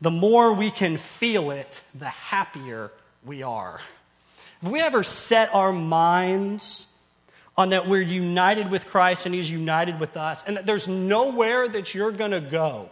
The 0.00 0.10
more 0.10 0.52
we 0.52 0.70
can 0.70 0.96
feel 0.96 1.50
it, 1.50 1.82
the 1.94 2.08
happier 2.08 2.90
we 3.24 3.42
are. 3.42 3.80
Have 4.62 4.72
we 4.72 4.80
ever 4.80 5.04
set 5.04 5.54
our 5.54 5.72
minds 5.72 6.86
on 7.56 7.70
that 7.70 7.88
we're 7.88 8.02
united 8.02 8.70
with 8.70 8.86
Christ 8.86 9.26
and 9.26 9.34
He's 9.34 9.50
united 9.50 10.00
with 10.00 10.16
us, 10.16 10.44
and 10.44 10.56
that 10.56 10.66
there's 10.66 10.88
nowhere 10.88 11.68
that 11.68 11.94
you're 11.94 12.12
going 12.12 12.30
to 12.30 12.40
go, 12.40 12.90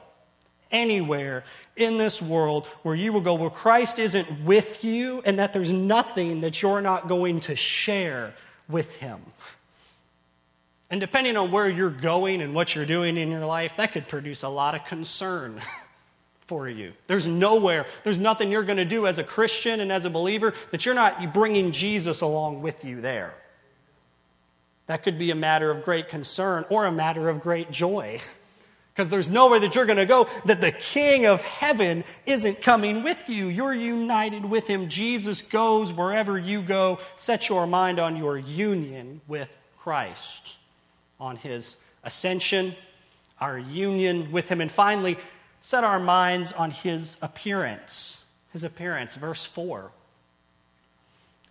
anywhere 0.70 1.44
in 1.76 1.98
this 1.98 2.20
world, 2.20 2.66
where 2.82 2.94
you 2.94 3.12
will 3.12 3.20
go 3.20 3.34
where 3.34 3.50
Christ 3.50 3.98
isn't 3.98 4.44
with 4.44 4.84
you, 4.84 5.22
and 5.24 5.38
that 5.38 5.52
there's 5.52 5.72
nothing 5.72 6.40
that 6.40 6.62
you're 6.62 6.80
not 6.80 7.08
going 7.08 7.40
to 7.40 7.56
share 7.56 8.34
with 8.68 8.94
Him? 8.96 9.20
And 10.90 11.00
depending 11.00 11.36
on 11.36 11.50
where 11.50 11.68
you're 11.68 11.90
going 11.90 12.40
and 12.40 12.54
what 12.54 12.74
you're 12.74 12.86
doing 12.86 13.16
in 13.16 13.30
your 13.30 13.44
life, 13.44 13.72
that 13.76 13.92
could 13.92 14.08
produce 14.08 14.42
a 14.42 14.48
lot 14.48 14.74
of 14.74 14.84
concern. 14.84 15.60
for 16.46 16.68
you. 16.68 16.92
There's 17.06 17.26
nowhere, 17.26 17.86
there's 18.04 18.18
nothing 18.18 18.50
you're 18.50 18.62
going 18.62 18.76
to 18.76 18.84
do 18.84 19.06
as 19.06 19.18
a 19.18 19.24
Christian 19.24 19.80
and 19.80 19.90
as 19.90 20.04
a 20.04 20.10
believer 20.10 20.54
that 20.70 20.86
you're 20.86 20.94
not 20.94 21.34
bringing 21.34 21.72
Jesus 21.72 22.20
along 22.20 22.62
with 22.62 22.84
you 22.84 23.00
there. 23.00 23.34
That 24.86 25.02
could 25.02 25.18
be 25.18 25.32
a 25.32 25.34
matter 25.34 25.70
of 25.70 25.84
great 25.84 26.08
concern 26.08 26.64
or 26.70 26.86
a 26.86 26.92
matter 26.92 27.28
of 27.28 27.40
great 27.40 27.70
joy. 27.70 28.20
Because 28.96 29.10
there's 29.10 29.28
nowhere 29.28 29.60
that 29.60 29.74
you're 29.74 29.84
going 29.84 29.98
to 29.98 30.06
go 30.06 30.26
that 30.46 30.62
the 30.62 30.72
King 30.72 31.26
of 31.26 31.42
heaven 31.42 32.02
isn't 32.24 32.62
coming 32.62 33.02
with 33.02 33.28
you. 33.28 33.48
You're 33.48 33.74
united 33.74 34.42
with 34.42 34.66
him. 34.66 34.88
Jesus 34.88 35.42
goes 35.42 35.92
wherever 35.92 36.38
you 36.38 36.62
go. 36.62 36.98
Set 37.18 37.50
your 37.50 37.66
mind 37.66 37.98
on 37.98 38.16
your 38.16 38.38
union 38.38 39.20
with 39.28 39.50
Christ, 39.76 40.56
on 41.20 41.36
his 41.36 41.76
ascension, 42.04 42.74
our 43.38 43.58
union 43.58 44.32
with 44.32 44.48
him. 44.48 44.62
And 44.62 44.72
finally, 44.72 45.18
set 45.60 45.84
our 45.84 46.00
minds 46.00 46.54
on 46.54 46.70
his 46.70 47.18
appearance. 47.20 48.24
His 48.54 48.64
appearance, 48.64 49.14
verse 49.14 49.44
4. 49.44 49.82
Look 49.82 49.92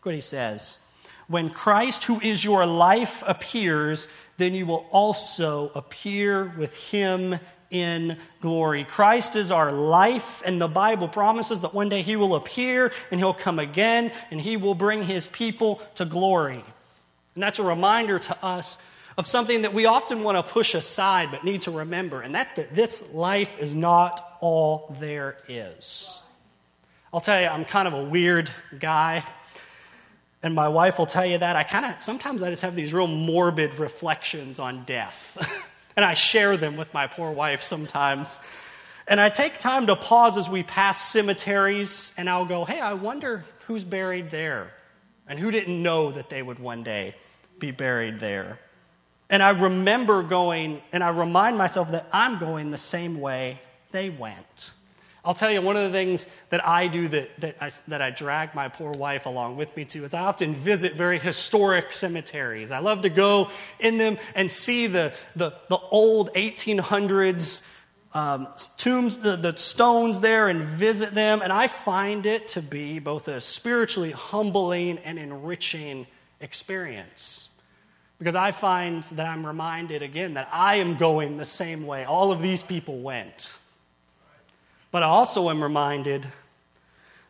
what 0.02 0.16
he 0.16 0.22
says. 0.22 0.80
When 1.28 1.52
Christ, 1.52 2.06
who 2.06 2.20
is 2.20 2.44
your 2.44 2.66
life, 2.66 3.24
appears, 3.26 4.08
then 4.38 4.54
you 4.54 4.66
will 4.66 4.86
also 4.92 5.72
appear 5.76 6.54
with 6.58 6.76
him 6.76 7.40
in 7.72 8.18
glory. 8.42 8.84
Christ 8.84 9.36
is 9.36 9.52
our 9.52 9.72
life, 9.72 10.42
and 10.46 10.62
the 10.62 10.68
Bible 10.68 11.08
promises 11.08 11.62
that 11.62 11.74
one 11.74 11.90
day 11.90 12.02
he 12.02 12.16
will 12.16 12.36
appear 12.36 12.92
and 13.12 13.20
he'll 13.20 13.34
come 13.34 13.60
again 13.60 14.12
and 14.32 14.40
he 14.40 14.58
will 14.58 14.76
bring 14.76 15.04
his 15.04 15.28
people 15.28 15.82
to 15.96 16.06
glory. 16.06 16.64
And 17.34 17.44
that's 17.44 17.60
a 17.60 17.64
reminder 17.64 18.20
to 18.20 18.46
us 18.46 18.78
of 19.18 19.28
something 19.28 19.62
that 19.64 19.74
we 19.74 19.86
often 19.86 20.24
want 20.24 20.38
to 20.38 20.44
push 20.44 20.76
aside 20.76 21.32
but 21.32 21.44
need 21.44 21.64
to 21.64 21.72
remember, 21.72 22.22
and 22.22 22.36
that's 22.36 22.54
that 22.54 22.76
this 22.76 23.02
life 23.14 23.58
is 23.60 23.74
not 23.74 24.38
all 24.42 24.96
there 25.00 25.38
is. 25.48 26.22
I'll 27.14 27.22
tell 27.22 27.42
you, 27.42 27.48
I'm 27.48 27.64
kind 27.64 27.88
of 27.88 27.94
a 27.94 28.04
weird 28.04 28.52
guy, 28.78 29.24
and 30.46 30.54
my 30.54 30.68
wife 30.68 31.00
will 31.00 31.08
tell 31.08 31.26
you 31.26 31.40
that. 31.40 31.56
I 31.56 31.64
kind 31.64 31.86
of, 31.86 32.04
sometimes 32.04 32.44
I 32.44 32.52
just 32.52 32.62
have 32.62 32.76
these 32.76 32.94
real 32.94 33.08
morbid 33.08 33.80
reflections 33.80 34.60
on 34.60 34.84
death, 34.84 35.36
and 35.96 36.06
I 36.06 36.14
share 36.14 36.56
them 36.56 36.78
with 36.78 36.94
my 36.94 37.08
poor 37.08 37.32
wife 37.32 37.64
sometimes. 37.64 38.38
And 39.08 39.20
I 39.20 39.30
take 39.30 39.58
time 39.58 39.88
to 39.88 39.96
pause 39.96 40.38
as 40.38 40.48
we 40.48 40.62
pass 40.62 41.02
cemeteries, 41.12 42.14
and 42.16 42.30
I'll 42.30 42.46
go, 42.46 42.64
hey, 42.64 42.80
I 42.80 42.94
wonder 42.94 43.44
who's 43.66 43.84
buried 43.84 44.30
there, 44.30 44.72
and 45.28 45.40
who 45.40 45.50
didn't 45.50 45.82
know 45.82 46.12
that 46.12 46.30
they 46.30 46.44
would 46.44 46.60
one 46.60 46.84
day 46.84 47.16
be 47.58 47.72
buried 47.72 48.20
there. 48.20 48.60
And 49.32 49.42
I 49.42 49.50
remember 49.50 50.22
going, 50.22 50.84
and 50.94 51.04
I 51.04 51.10
remind 51.10 51.58
myself 51.58 51.90
that 51.90 52.08
I'm 52.14 52.38
going 52.38 52.70
the 52.70 52.78
same 52.78 53.20
way 53.20 53.60
they 53.92 54.12
went. 54.12 54.74
I'll 55.26 55.34
tell 55.34 55.52
you, 55.52 55.60
one 55.60 55.76
of 55.76 55.82
the 55.82 55.90
things 55.90 56.28
that 56.50 56.66
I 56.68 56.88
do 56.88 57.08
that, 57.08 57.40
that, 57.40 57.56
I, 57.60 57.72
that 57.88 58.00
I 58.00 58.12
drag 58.12 58.54
my 58.54 58.68
poor 58.68 58.92
wife 58.92 59.26
along 59.26 59.58
with 59.58 59.76
me 59.76 59.84
to 59.86 60.04
is 60.04 60.14
I 60.14 60.22
often 60.22 60.54
visit 60.54 60.94
very 60.94 61.18
historic 61.18 61.92
cemeteries. 61.92 62.72
I 62.72 62.78
love 62.78 63.02
to 63.02 63.10
go 63.10 63.50
in 63.80 63.98
them 63.98 64.20
and 64.36 64.52
see 64.52 64.86
the, 64.86 65.14
the, 65.36 65.54
the 65.68 65.78
old 65.78 66.32
1800s 66.36 67.64
um, 68.14 68.48
tombs, 68.78 69.18
the, 69.18 69.36
the 69.36 69.58
stones 69.58 70.22
there, 70.22 70.48
and 70.48 70.64
visit 70.64 71.16
them. 71.16 71.42
And 71.42 71.52
I 71.52 71.68
find 71.68 72.28
it 72.28 72.48
to 72.50 72.62
be 72.62 73.00
both 73.00 73.28
a 73.28 73.42
spiritually 73.42 74.12
humbling 74.12 75.00
and 75.00 75.18
enriching 75.18 76.06
experience. 76.40 77.50
Because 78.20 78.36
I 78.36 78.52
find 78.52 79.04
that 79.04 79.26
I'm 79.26 79.46
reminded 79.46 80.04
again 80.04 80.36
that 80.36 80.48
I 80.52 80.76
am 80.76 80.98
going 80.98 81.38
the 81.38 81.46
same 81.46 81.88
way 81.88 82.06
all 82.06 82.32
of 82.32 82.44
these 82.44 82.62
people 82.62 83.00
went. 83.00 83.58
But 84.96 85.04
I 85.04 85.08
also 85.08 85.50
am 85.50 85.62
reminded 85.62 86.26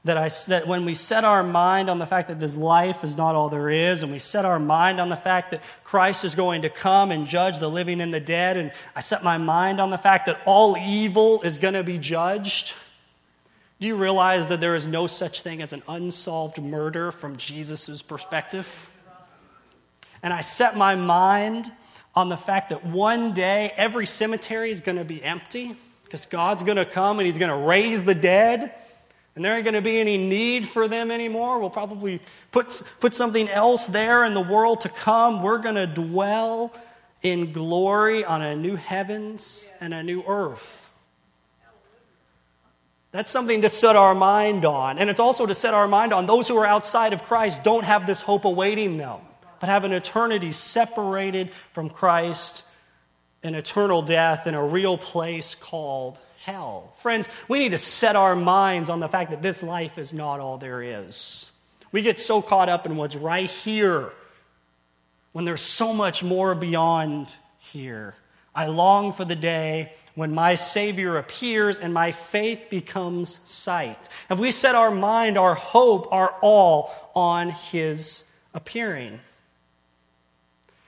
that, 0.04 0.18
I, 0.18 0.30
that 0.50 0.68
when 0.68 0.86
we 0.86 0.94
set 0.94 1.24
our 1.26 1.42
mind 1.42 1.90
on 1.90 1.98
the 1.98 2.06
fact 2.06 2.28
that 2.28 2.40
this 2.40 2.56
life 2.56 3.04
is 3.04 3.18
not 3.18 3.34
all 3.34 3.50
there 3.50 3.72
is, 3.72 4.04
and 4.04 4.12
we 4.12 4.20
set 4.20 4.46
our 4.46 4.60
mind 4.60 5.02
on 5.02 5.10
the 5.10 5.16
fact 5.16 5.50
that 5.50 5.64
Christ 5.84 6.24
is 6.24 6.36
going 6.36 6.62
to 6.62 6.70
come 6.70 7.10
and 7.10 7.26
judge 7.26 7.58
the 7.58 7.68
living 7.68 8.02
and 8.02 8.14
the 8.14 8.20
dead, 8.20 8.56
and 8.56 8.72
I 8.96 9.00
set 9.00 9.24
my 9.24 9.40
mind 9.40 9.82
on 9.82 9.90
the 9.90 9.98
fact 9.98 10.28
that 10.28 10.42
all 10.46 10.78
evil 10.78 11.42
is 11.42 11.58
going 11.58 11.74
to 11.74 11.82
be 11.82 11.98
judged, 11.98 12.76
do 13.80 13.88
you 13.88 13.96
realize 13.96 14.46
that 14.46 14.62
there 14.62 14.76
is 14.76 14.86
no 14.86 15.08
such 15.08 15.42
thing 15.42 15.64
as 15.64 15.74
an 15.74 15.82
unsolved 15.88 16.62
murder 16.62 17.12
from 17.12 17.36
Jesus' 17.36 18.04
perspective? 18.04 18.92
and 20.22 20.32
I 20.32 20.42
set 20.42 20.78
my 20.78 20.94
mind 20.94 21.72
on 22.14 22.30
the 22.30 22.38
fact 22.38 22.70
that 22.70 22.86
one 22.86 23.34
day 23.34 23.74
every 23.76 24.06
cemetery 24.06 24.70
is 24.70 24.82
going 24.82 25.00
to 25.00 25.04
be 25.04 25.24
empty 25.24 25.76
because 26.06 26.26
God's 26.26 26.64
going 26.64 26.78
to 26.78 26.86
come 26.86 27.20
and 27.20 27.28
He's 27.28 27.38
going 27.38 27.52
to 27.52 27.68
raise 27.68 28.04
the 28.04 28.16
dead. 28.16 28.74
And 29.36 29.44
there 29.44 29.54
ain't 29.54 29.66
going 29.66 29.74
to 29.74 29.82
be 29.82 30.00
any 30.00 30.18
need 30.18 30.66
for 30.66 30.88
them 30.88 31.12
anymore. 31.12 31.60
We'll 31.60 31.70
probably 31.70 32.22
put, 32.54 32.82
put 33.02 33.14
something 33.14 33.50
else 33.50 33.88
there 33.88 34.24
in 34.24 34.34
the 34.34 34.42
world 34.42 34.82
to 34.82 34.90
come. 34.90 35.44
We're 35.44 35.58
going 35.58 35.76
to 35.76 35.88
dwell 35.88 36.74
in 37.22 37.52
glory 37.52 38.24
on 38.24 38.42
a 38.42 38.56
new 38.56 38.78
heavens 38.78 39.66
and 39.82 39.94
a 39.94 40.02
new 40.04 40.24
earth. 40.26 40.90
That's 43.12 43.32
something 43.32 43.64
to 43.64 43.70
set 43.70 43.98
our 43.98 44.16
mind 44.16 44.64
on. 44.64 45.00
And 45.00 45.10
it's 45.10 45.20
also 45.20 45.46
to 45.46 45.56
set 45.56 45.74
our 45.74 45.88
mind 45.88 46.14
on 46.14 46.26
those 46.26 46.48
who 46.48 46.56
are 46.58 46.66
outside 46.66 47.12
of 47.12 47.24
Christ 47.24 47.64
don't 47.64 47.84
have 47.84 48.08
this 48.08 48.22
hope 48.22 48.46
awaiting 48.46 48.98
them 48.98 49.20
but 49.60 49.70
have 49.70 49.84
an 49.84 49.94
eternity 49.94 50.52
separated 50.52 51.52
from 51.72 51.90
Christ, 51.90 52.66
an 53.46 53.56
eternal 53.56 54.02
death 54.02 54.48
in 54.48 54.56
a 54.56 54.64
real 54.64 54.98
place 54.98 55.56
called 55.56 56.20
hell. 56.44 56.94
Friends, 56.98 57.30
we 57.48 57.60
need 57.60 57.70
to 57.70 57.78
set 57.78 58.16
our 58.16 58.36
minds 58.36 58.90
on 58.90 59.00
the 59.00 59.08
fact 59.08 59.32
that 59.32 59.42
this 59.42 59.64
life 59.64 59.98
is 59.98 60.14
not 60.14 60.40
all 60.40 60.58
there 60.58 60.82
is. 60.82 61.52
We 61.92 62.02
get 62.02 62.20
so 62.20 62.42
caught 62.42 62.70
up 62.70 62.86
in 62.86 62.98
what's 62.98 63.16
right 63.16 63.50
here 63.50 64.12
when 65.32 65.46
there's 65.46 65.62
so 65.62 65.94
much 65.94 66.24
more 66.24 66.56
beyond 66.56 67.34
here. 67.60 68.16
I 68.54 68.68
long 68.68 69.14
for 69.14 69.26
the 69.26 69.36
day 69.36 69.94
when 70.16 70.34
my 70.34 70.56
Savior 70.56 71.18
appears 71.18 71.78
and 71.78 71.94
my 71.94 72.12
faith 72.14 72.70
becomes 72.70 73.40
sight. 73.46 74.10
Have 74.30 74.40
we 74.40 74.52
set 74.52 74.76
our 74.76 74.92
mind, 74.92 75.38
our 75.38 75.56
hope, 75.56 76.08
our 76.12 76.34
all 76.42 76.92
on 77.14 77.50
His 77.50 78.24
appearing? 78.54 79.20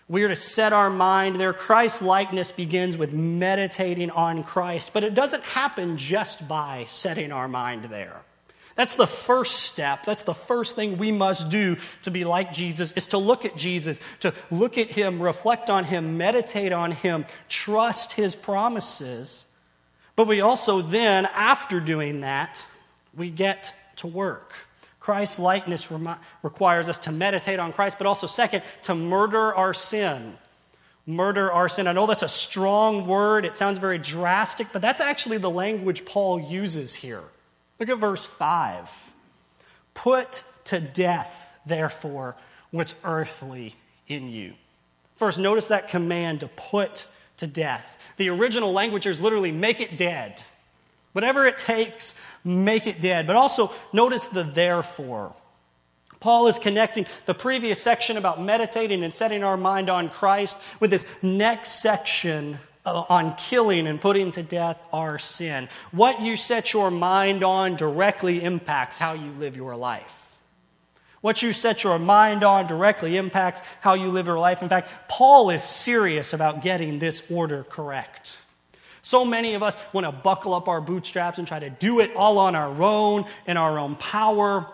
We 0.10 0.24
are 0.24 0.30
to 0.30 0.36
set 0.36 0.72
our 0.72 0.90
mind 0.90 1.40
there. 1.40 1.52
Christ 1.52 2.02
likeness 2.02 2.52
begins 2.52 2.98
with 2.98 3.12
meditating 3.12 4.10
on 4.12 4.44
Christ, 4.44 4.92
but 4.94 5.04
it 5.04 5.14
doesn't 5.14 5.44
happen 5.44 5.98
just 5.98 6.48
by 6.48 6.86
setting 6.88 7.34
our 7.34 7.48
mind 7.48 7.86
there. 7.86 8.22
That's 8.76 8.96
the 8.96 9.08
first 9.08 9.64
step. 9.64 10.06
That's 10.06 10.24
the 10.24 10.36
first 10.36 10.76
thing 10.76 10.98
we 10.98 11.12
must 11.12 11.50
do 11.50 11.78
to 12.04 12.12
be 12.12 12.24
like 12.24 12.54
Jesus 12.54 12.94
is 12.94 13.08
to 13.08 13.18
look 13.18 13.44
at 13.44 13.58
Jesus, 13.58 14.00
to 14.20 14.34
look 14.52 14.78
at 14.78 14.92
him, 14.92 15.22
reflect 15.22 15.70
on 15.70 15.84
him, 15.84 16.16
meditate 16.16 16.72
on 16.72 16.92
him, 16.92 17.26
trust 17.50 18.14
his 18.14 18.36
promises. 18.36 19.46
But 20.16 20.28
we 20.28 20.42
also 20.42 20.82
then, 20.82 21.26
after 21.26 21.80
doing 21.80 22.22
that, 22.22 22.64
we 23.16 23.32
get 23.32 23.74
to 23.98 24.08
work. 24.08 24.66
Christ's 25.08 25.40
likeness 25.40 25.90
remi- 25.90 26.20
requires 26.44 26.90
us 26.90 26.98
to 26.98 27.14
meditate 27.14 27.60
on 27.60 27.72
Christ, 27.72 27.98
but 27.98 28.06
also, 28.06 28.28
second, 28.28 28.62
to 28.84 28.94
murder 28.94 29.56
our 29.56 29.74
sin. 29.74 30.38
Murder 31.06 31.50
our 31.50 31.70
sin. 31.70 31.88
I 31.88 31.94
know 31.94 32.08
that's 32.08 32.24
a 32.24 32.28
strong 32.28 33.08
word. 33.08 33.46
It 33.46 33.56
sounds 33.56 33.80
very 33.80 34.00
drastic, 34.00 34.68
but 34.74 34.82
that's 34.82 35.00
actually 35.00 35.38
the 35.38 35.50
language 35.50 36.04
Paul 36.04 36.42
uses 36.42 36.94
here. 36.94 37.24
Look 37.80 37.88
at 37.88 38.00
verse 38.00 38.26
5. 38.26 38.90
Put 39.94 40.44
to 40.66 40.82
death, 40.82 41.54
therefore, 41.66 42.36
what's 42.72 42.94
earthly 43.06 43.76
in 44.10 44.28
you. 44.28 44.56
First, 45.16 45.40
notice 45.40 45.68
that 45.70 45.88
command 45.88 46.42
to 46.42 46.50
put 46.50 47.08
to 47.38 47.48
death. 47.48 47.98
The 48.18 48.28
original 48.28 48.74
language 48.74 49.08
is 49.08 49.22
literally 49.22 49.54
make 49.54 49.80
it 49.80 49.96
dead. 49.96 50.44
Whatever 51.17 51.47
it 51.47 51.57
takes, 51.57 52.13
make 52.43 52.86
it 52.86 53.01
dead. 53.01 53.25
But 53.25 53.36
also, 53.36 53.74
notice 53.91 54.27
the 54.27 54.43
therefore. 54.43 55.33
Paul 56.19 56.47
is 56.47 56.59
connecting 56.59 57.07
the 57.25 57.33
previous 57.33 57.81
section 57.81 58.17
about 58.17 58.39
meditating 58.39 59.03
and 59.03 59.12
setting 59.15 59.43
our 59.43 59.57
mind 59.57 59.89
on 59.89 60.09
Christ 60.09 60.59
with 60.79 60.91
this 60.91 61.07
next 61.24 61.81
section 61.81 62.59
uh, 62.86 63.05
on 63.09 63.33
killing 63.33 63.88
and 63.88 64.00
putting 64.00 64.29
to 64.33 64.43
death 64.43 64.79
our 64.93 65.17
sin. 65.17 65.69
What 65.89 66.21
you 66.21 66.36
set 66.36 66.71
your 66.71 66.91
mind 66.91 67.43
on 67.43 67.77
directly 67.77 68.43
impacts 68.43 69.00
how 69.00 69.13
you 69.13 69.31
live 69.39 69.55
your 69.55 69.75
life. 69.75 70.38
What 71.21 71.41
you 71.41 71.51
set 71.51 71.83
your 71.83 71.97
mind 71.97 72.43
on 72.43 72.67
directly 72.67 73.17
impacts 73.17 73.63
how 73.81 73.95
you 73.95 74.12
live 74.12 74.27
your 74.27 74.38
life. 74.38 74.62
In 74.62 74.69
fact, 74.69 74.91
Paul 75.07 75.50
is 75.50 75.63
serious 75.63 76.31
about 76.31 76.62
getting 76.62 77.00
this 77.00 77.24
order 77.27 77.63
correct. 77.63 78.39
So 79.08 79.24
many 79.24 79.54
of 79.54 79.64
us 79.64 79.78
want 79.94 80.06
to 80.06 80.12
buckle 80.12 80.54
up 80.54 80.68
our 80.68 80.82
bootstraps 80.82 81.38
and 81.38 81.48
try 81.48 81.60
to 81.60 81.70
do 81.70 82.02
it 82.02 82.14
all 82.14 82.38
on 82.40 82.56
our 82.56 82.84
own 82.84 83.24
in 83.46 83.56
our 83.56 83.80
own 83.80 83.96
power. 83.96 84.68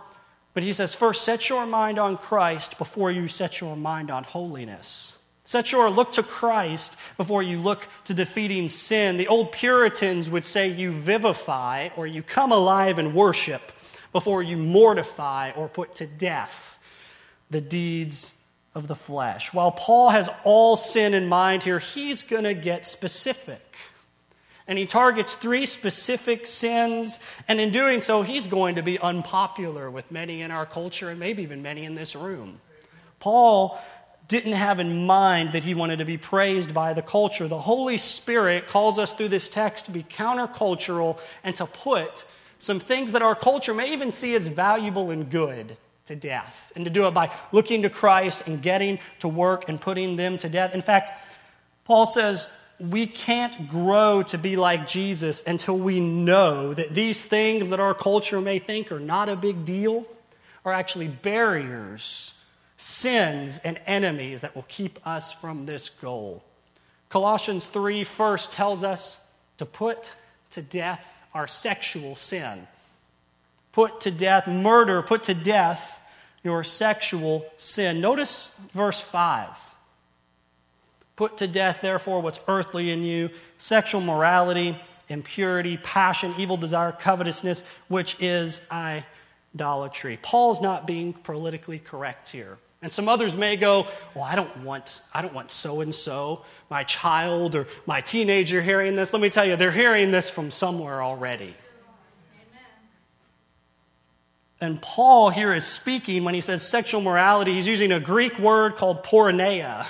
But 0.55 0.63
he 0.63 0.73
says, 0.73 0.95
first, 0.95 1.23
set 1.23 1.49
your 1.49 1.67
mind 1.67 1.99
on 1.99 2.17
Christ 2.17 2.79
before 2.79 3.11
you 3.11 3.27
set 3.27 3.61
your 3.61 3.77
mind 3.77 4.09
on 4.09 4.23
holiness. 4.23 5.19
Set 5.45 5.71
your 5.71 5.87
look 5.91 6.13
to 6.13 6.23
Christ 6.23 6.95
before 7.15 7.43
you 7.43 7.59
look 7.59 7.87
to 8.05 8.15
defeating 8.15 8.69
sin. 8.69 9.17
The 9.17 9.27
old 9.27 9.51
Puritans 9.51 10.31
would 10.31 10.45
say 10.45 10.67
you 10.67 10.89
vivify 10.89 11.89
or 11.95 12.07
you 12.07 12.23
come 12.23 12.51
alive 12.51 12.97
and 12.97 13.13
worship 13.13 13.71
before 14.11 14.41
you 14.41 14.57
mortify 14.57 15.51
or 15.51 15.67
put 15.69 15.93
to 15.95 16.07
death 16.07 16.79
the 17.51 17.61
deeds 17.61 18.33
of 18.73 18.87
the 18.87 18.95
flesh. 18.95 19.53
While 19.53 19.73
Paul 19.73 20.09
has 20.09 20.27
all 20.43 20.75
sin 20.75 21.13
in 21.13 21.27
mind 21.27 21.61
here, 21.61 21.77
he's 21.77 22.23
going 22.23 22.45
to 22.45 22.55
get 22.55 22.87
specific. 22.87 23.61
And 24.67 24.77
he 24.77 24.85
targets 24.85 25.35
three 25.35 25.65
specific 25.65 26.47
sins, 26.47 27.19
and 27.47 27.59
in 27.59 27.71
doing 27.71 28.01
so, 28.01 28.21
he's 28.21 28.47
going 28.47 28.75
to 28.75 28.81
be 28.81 28.97
unpopular 28.97 29.91
with 29.91 30.09
many 30.09 30.41
in 30.41 30.51
our 30.51 30.65
culture 30.65 31.09
and 31.09 31.19
maybe 31.19 31.43
even 31.43 31.61
many 31.61 31.83
in 31.83 31.95
this 31.95 32.15
room. 32.15 32.61
Paul 33.19 33.77
didn't 34.29 34.53
have 34.53 34.79
in 34.79 35.05
mind 35.05 35.51
that 35.51 35.65
he 35.65 35.73
wanted 35.73 35.99
to 35.99 36.05
be 36.05 36.17
praised 36.17 36.73
by 36.73 36.93
the 36.93 37.01
culture. 37.01 37.47
The 37.49 37.59
Holy 37.59 37.97
Spirit 37.97 38.69
calls 38.69 38.97
us 38.97 39.11
through 39.11 39.27
this 39.27 39.49
text 39.49 39.85
to 39.85 39.91
be 39.91 40.03
countercultural 40.03 41.19
and 41.43 41.53
to 41.57 41.65
put 41.65 42.25
some 42.57 42.79
things 42.79 43.11
that 43.11 43.21
our 43.21 43.35
culture 43.35 43.73
may 43.73 43.91
even 43.91 44.13
see 44.13 44.33
as 44.33 44.47
valuable 44.47 45.11
and 45.11 45.29
good 45.29 45.75
to 46.05 46.15
death, 46.15 46.71
and 46.75 46.83
to 46.85 46.91
do 46.91 47.07
it 47.07 47.13
by 47.13 47.31
looking 47.51 47.81
to 47.81 47.89
Christ 47.89 48.43
and 48.45 48.61
getting 48.61 48.99
to 49.19 49.27
work 49.27 49.69
and 49.69 49.79
putting 49.79 50.15
them 50.15 50.37
to 50.37 50.49
death. 50.49 50.73
In 50.73 50.81
fact, 50.81 51.11
Paul 51.85 52.05
says 52.05 52.47
we 52.89 53.07
can't 53.07 53.69
grow 53.69 54.23
to 54.23 54.37
be 54.37 54.57
like 54.57 54.87
Jesus 54.87 55.41
until 55.47 55.77
we 55.77 56.01
know 56.01 56.73
that 56.73 56.93
these 56.93 57.25
things 57.25 57.69
that 57.69 57.79
our 57.79 57.93
culture 57.93 58.41
may 58.41 58.59
think 58.59 58.91
are 58.91 58.99
not 58.99 59.29
a 59.29 59.37
big 59.37 59.63
deal 59.63 60.05
are 60.65 60.73
actually 60.73 61.07
barriers, 61.07 62.33
sins, 62.75 63.59
and 63.63 63.79
enemies 63.85 64.41
that 64.41 64.53
will 64.53 64.65
keep 64.67 64.99
us 65.07 65.31
from 65.31 65.65
this 65.65 65.87
goal. 65.87 66.43
Colossians 67.07 67.67
3 67.67 68.03
first 68.03 68.51
tells 68.51 68.83
us 68.83 69.19
to 69.59 69.65
put 69.65 70.11
to 70.51 70.61
death 70.61 71.17
our 71.33 71.47
sexual 71.47 72.17
sin. 72.17 72.67
Put 73.71 74.01
to 74.01 74.11
death, 74.11 74.45
murder, 74.45 75.01
put 75.01 75.23
to 75.23 75.33
death 75.33 76.01
your 76.43 76.65
sexual 76.65 77.45
sin. 77.55 78.01
Notice 78.01 78.49
verse 78.73 78.99
5. 78.99 79.47
Put 81.15 81.37
to 81.37 81.47
death, 81.47 81.79
therefore, 81.81 82.21
what's 82.21 82.39
earthly 82.47 82.91
in 82.91 83.03
you 83.03 83.29
sexual 83.57 84.01
morality, 84.01 84.77
impurity, 85.09 85.77
passion, 85.77 86.33
evil 86.37 86.57
desire, 86.57 86.91
covetousness, 86.91 87.63
which 87.87 88.17
is 88.19 88.61
idolatry. 88.71 90.17
Paul's 90.21 90.61
not 90.61 90.87
being 90.87 91.13
politically 91.13 91.79
correct 91.79 92.29
here. 92.29 92.57
And 92.81 92.91
some 92.91 93.07
others 93.07 93.35
may 93.35 93.55
go, 93.55 93.87
Well, 94.13 94.25
I 94.25 94.35
don't 94.35 94.63
want, 94.63 95.01
I 95.13 95.21
don't 95.21 95.33
want 95.33 95.51
so 95.51 95.81
and 95.81 95.95
so, 95.95 96.43
my 96.69 96.83
child 96.83 97.55
or 97.55 97.67
my 97.85 98.01
teenager 98.01 98.61
hearing 98.61 98.95
this. 98.95 99.13
Let 99.13 99.21
me 99.21 99.29
tell 99.29 99.45
you, 99.45 99.55
they're 99.55 99.71
hearing 99.71 100.11
this 100.11 100.29
from 100.29 100.51
somewhere 100.51 101.01
already. 101.01 101.55
And 104.59 104.81
Paul 104.81 105.29
here 105.29 105.53
is 105.53 105.65
speaking 105.65 106.23
when 106.23 106.33
he 106.33 106.39
says 106.39 106.65
sexual 106.65 107.01
morality, 107.01 107.53
he's 107.53 107.67
using 107.67 107.91
a 107.91 107.99
Greek 107.99 108.39
word 108.39 108.77
called 108.77 109.03
porneia, 109.03 109.85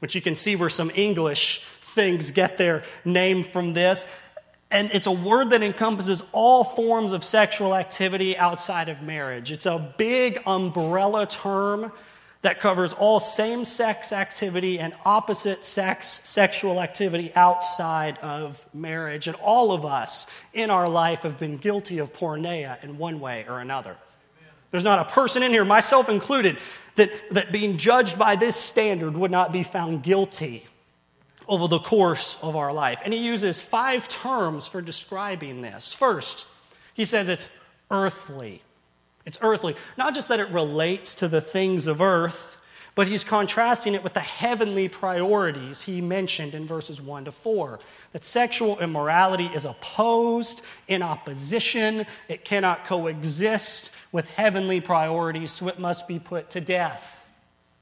which 0.00 0.14
you 0.14 0.20
can 0.20 0.34
see 0.34 0.56
where 0.56 0.70
some 0.70 0.90
English 0.94 1.62
things 1.80 2.30
get 2.30 2.58
their 2.58 2.82
name 3.04 3.44
from 3.44 3.72
this. 3.72 4.10
And 4.70 4.90
it's 4.92 5.06
a 5.06 5.12
word 5.12 5.50
that 5.50 5.62
encompasses 5.62 6.22
all 6.32 6.62
forms 6.62 7.12
of 7.12 7.24
sexual 7.24 7.74
activity 7.74 8.36
outside 8.36 8.88
of 8.88 9.02
marriage. 9.02 9.50
It's 9.50 9.66
a 9.66 9.94
big 9.96 10.42
umbrella 10.46 11.26
term 11.26 11.90
that 12.42 12.60
covers 12.60 12.92
all 12.92 13.18
same 13.18 13.64
sex 13.64 14.12
activity 14.12 14.78
and 14.78 14.94
opposite 15.04 15.64
sex 15.64 16.20
sexual 16.24 16.80
activity 16.80 17.32
outside 17.34 18.18
of 18.18 18.64
marriage. 18.72 19.26
And 19.26 19.36
all 19.36 19.72
of 19.72 19.84
us 19.84 20.26
in 20.52 20.70
our 20.70 20.88
life 20.88 21.20
have 21.20 21.38
been 21.38 21.56
guilty 21.56 21.98
of 21.98 22.12
porneia 22.12 22.82
in 22.84 22.98
one 22.98 23.20
way 23.20 23.44
or 23.48 23.60
another. 23.60 23.96
There's 24.70 24.84
not 24.84 24.98
a 24.98 25.04
person 25.06 25.42
in 25.42 25.50
here, 25.50 25.64
myself 25.64 26.08
included, 26.10 26.58
that, 26.98 27.10
that 27.30 27.50
being 27.50 27.78
judged 27.78 28.18
by 28.18 28.36
this 28.36 28.54
standard 28.54 29.16
would 29.16 29.30
not 29.30 29.52
be 29.52 29.62
found 29.62 30.02
guilty 30.02 30.64
over 31.48 31.66
the 31.66 31.78
course 31.78 32.36
of 32.42 32.54
our 32.54 32.72
life. 32.72 33.00
And 33.02 33.14
he 33.14 33.20
uses 33.20 33.62
five 33.62 34.06
terms 34.06 34.66
for 34.66 34.82
describing 34.82 35.62
this. 35.62 35.94
First, 35.94 36.46
he 36.92 37.06
says 37.06 37.30
it's 37.30 37.48
earthly. 37.90 38.62
It's 39.24 39.38
earthly. 39.40 39.74
Not 39.96 40.14
just 40.14 40.28
that 40.28 40.40
it 40.40 40.50
relates 40.50 41.14
to 41.16 41.28
the 41.28 41.40
things 41.40 41.86
of 41.86 42.02
earth, 42.02 42.57
but 42.98 43.06
he's 43.06 43.22
contrasting 43.22 43.94
it 43.94 44.02
with 44.02 44.12
the 44.12 44.18
heavenly 44.18 44.88
priorities 44.88 45.82
he 45.82 46.00
mentioned 46.00 46.52
in 46.52 46.66
verses 46.66 47.00
1 47.00 47.26
to 47.26 47.30
4. 47.30 47.78
That 48.10 48.24
sexual 48.24 48.76
immorality 48.80 49.46
is 49.54 49.64
opposed, 49.64 50.62
in 50.88 51.00
opposition, 51.00 52.06
it 52.26 52.44
cannot 52.44 52.86
coexist 52.86 53.92
with 54.10 54.26
heavenly 54.26 54.80
priorities, 54.80 55.52
so 55.52 55.68
it 55.68 55.78
must 55.78 56.08
be 56.08 56.18
put 56.18 56.50
to 56.50 56.60
death. 56.60 57.24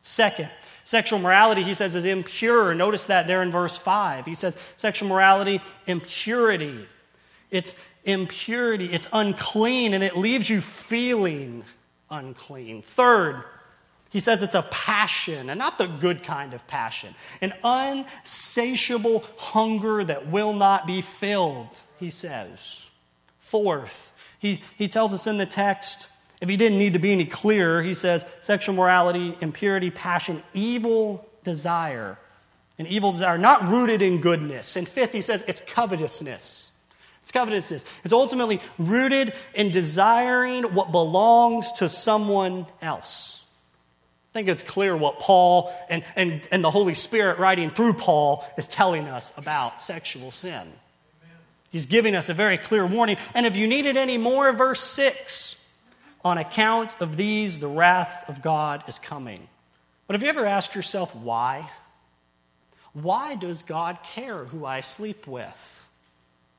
Second, 0.03 0.51
sexual 0.85 1.19
morality, 1.19 1.63
he 1.63 1.73
says, 1.73 1.95
is 1.95 2.05
impure. 2.05 2.75
Notice 2.75 3.07
that 3.07 3.27
there 3.27 3.41
in 3.41 3.51
verse 3.51 3.79
5. 3.79 4.27
He 4.27 4.35
says, 4.35 4.59
sexual 4.77 5.09
morality, 5.09 5.63
impurity. 5.87 6.87
It's 7.51 7.75
impurity, 8.05 8.93
it's 8.93 9.09
unclean, 9.15 9.95
and 9.95 10.05
it 10.05 10.15
leaves 10.19 10.51
you 10.51 10.61
feeling 10.61 11.65
unclean. 12.11 12.83
Third, 12.83 13.45
he 14.17 14.21
says 14.21 14.43
it's 14.43 14.55
a 14.55 14.63
passion, 14.63 15.51
and 15.51 15.59
not 15.59 15.77
the 15.77 15.87
good 15.87 16.23
kind 16.23 16.55
of 16.55 16.67
passion, 16.67 17.15
an 17.43 17.53
unsatiable 17.63 19.23
hunger 19.37 20.03
that 20.05 20.29
will 20.29 20.55
not 20.55 20.87
be 20.87 21.03
filled, 21.03 21.83
he 21.99 22.09
says. 22.09 22.87
Fourth, 23.41 24.15
he, 24.39 24.63
he 24.79 24.89
tells 24.89 25.13
us 25.13 25.27
in 25.27 25.37
the 25.37 25.45
text, 25.45 26.09
if 26.41 26.49
he 26.49 26.57
didn't 26.57 26.79
need 26.79 26.95
to 26.95 26.99
be 26.99 27.13
any 27.13 27.27
clearer, 27.27 27.83
he 27.83 27.93
says 27.93 28.25
sexual 28.41 28.75
morality, 28.75 29.37
impurity, 29.43 29.91
passion, 29.91 30.43
evil 30.55 31.29
desire. 31.45 32.17
An 32.79 32.87
evil 32.87 33.13
desire 33.13 33.37
not 33.37 33.69
rooted 33.69 34.01
in 34.01 34.23
goodness. 34.23 34.77
And 34.77 34.89
fifth, 34.89 35.13
he 35.13 35.21
says 35.21 35.45
it's 35.47 35.61
covetousness. 35.61 36.73
It's 37.21 37.33
covetousness. 37.33 37.85
It's 38.03 38.15
ultimately 38.15 38.63
rooted 38.79 39.35
in 39.53 39.71
desiring 39.73 40.63
what 40.73 40.91
belongs 40.91 41.71
to 41.73 41.91
someone 41.91 42.65
else. 42.81 43.36
I 44.37 44.41
think 44.41 44.49
it's 44.51 44.63
clear 44.63 44.95
what 44.95 45.19
Paul 45.19 45.75
and, 45.89 46.05
and, 46.15 46.43
and 46.51 46.63
the 46.63 46.71
Holy 46.71 46.93
Spirit 46.93 47.39
writing 47.39 47.71
through 47.71 47.95
Paul 47.95 48.47
is 48.59 48.69
telling 48.69 49.09
us 49.09 49.33
about 49.39 49.81
sexual 49.81 50.31
sin. 50.31 50.71
He's 51.71 51.87
giving 51.87 52.15
us 52.15 52.29
a 52.29 52.35
very 52.35 52.59
clear 52.59 52.85
warning. 52.85 53.17
And 53.33 53.47
if 53.47 53.57
you 53.57 53.67
needed 53.67 53.97
any 53.97 54.19
more, 54.19 54.53
verse 54.53 54.83
6 54.83 55.57
on 56.23 56.37
account 56.37 57.01
of 57.01 57.17
these, 57.17 57.61
the 57.61 57.67
wrath 57.67 58.25
of 58.29 58.43
God 58.43 58.85
is 58.89 58.99
coming. 58.99 59.49
But 60.07 60.17
have 60.17 60.23
you 60.23 60.29
ever 60.29 60.45
asked 60.45 60.75
yourself 60.75 61.17
why? 61.17 61.71
Why 62.93 63.37
does 63.37 63.63
God 63.63 64.03
care 64.03 64.45
who 64.45 64.67
I 64.67 64.83
sleep 64.83 65.27
with? 65.27 65.76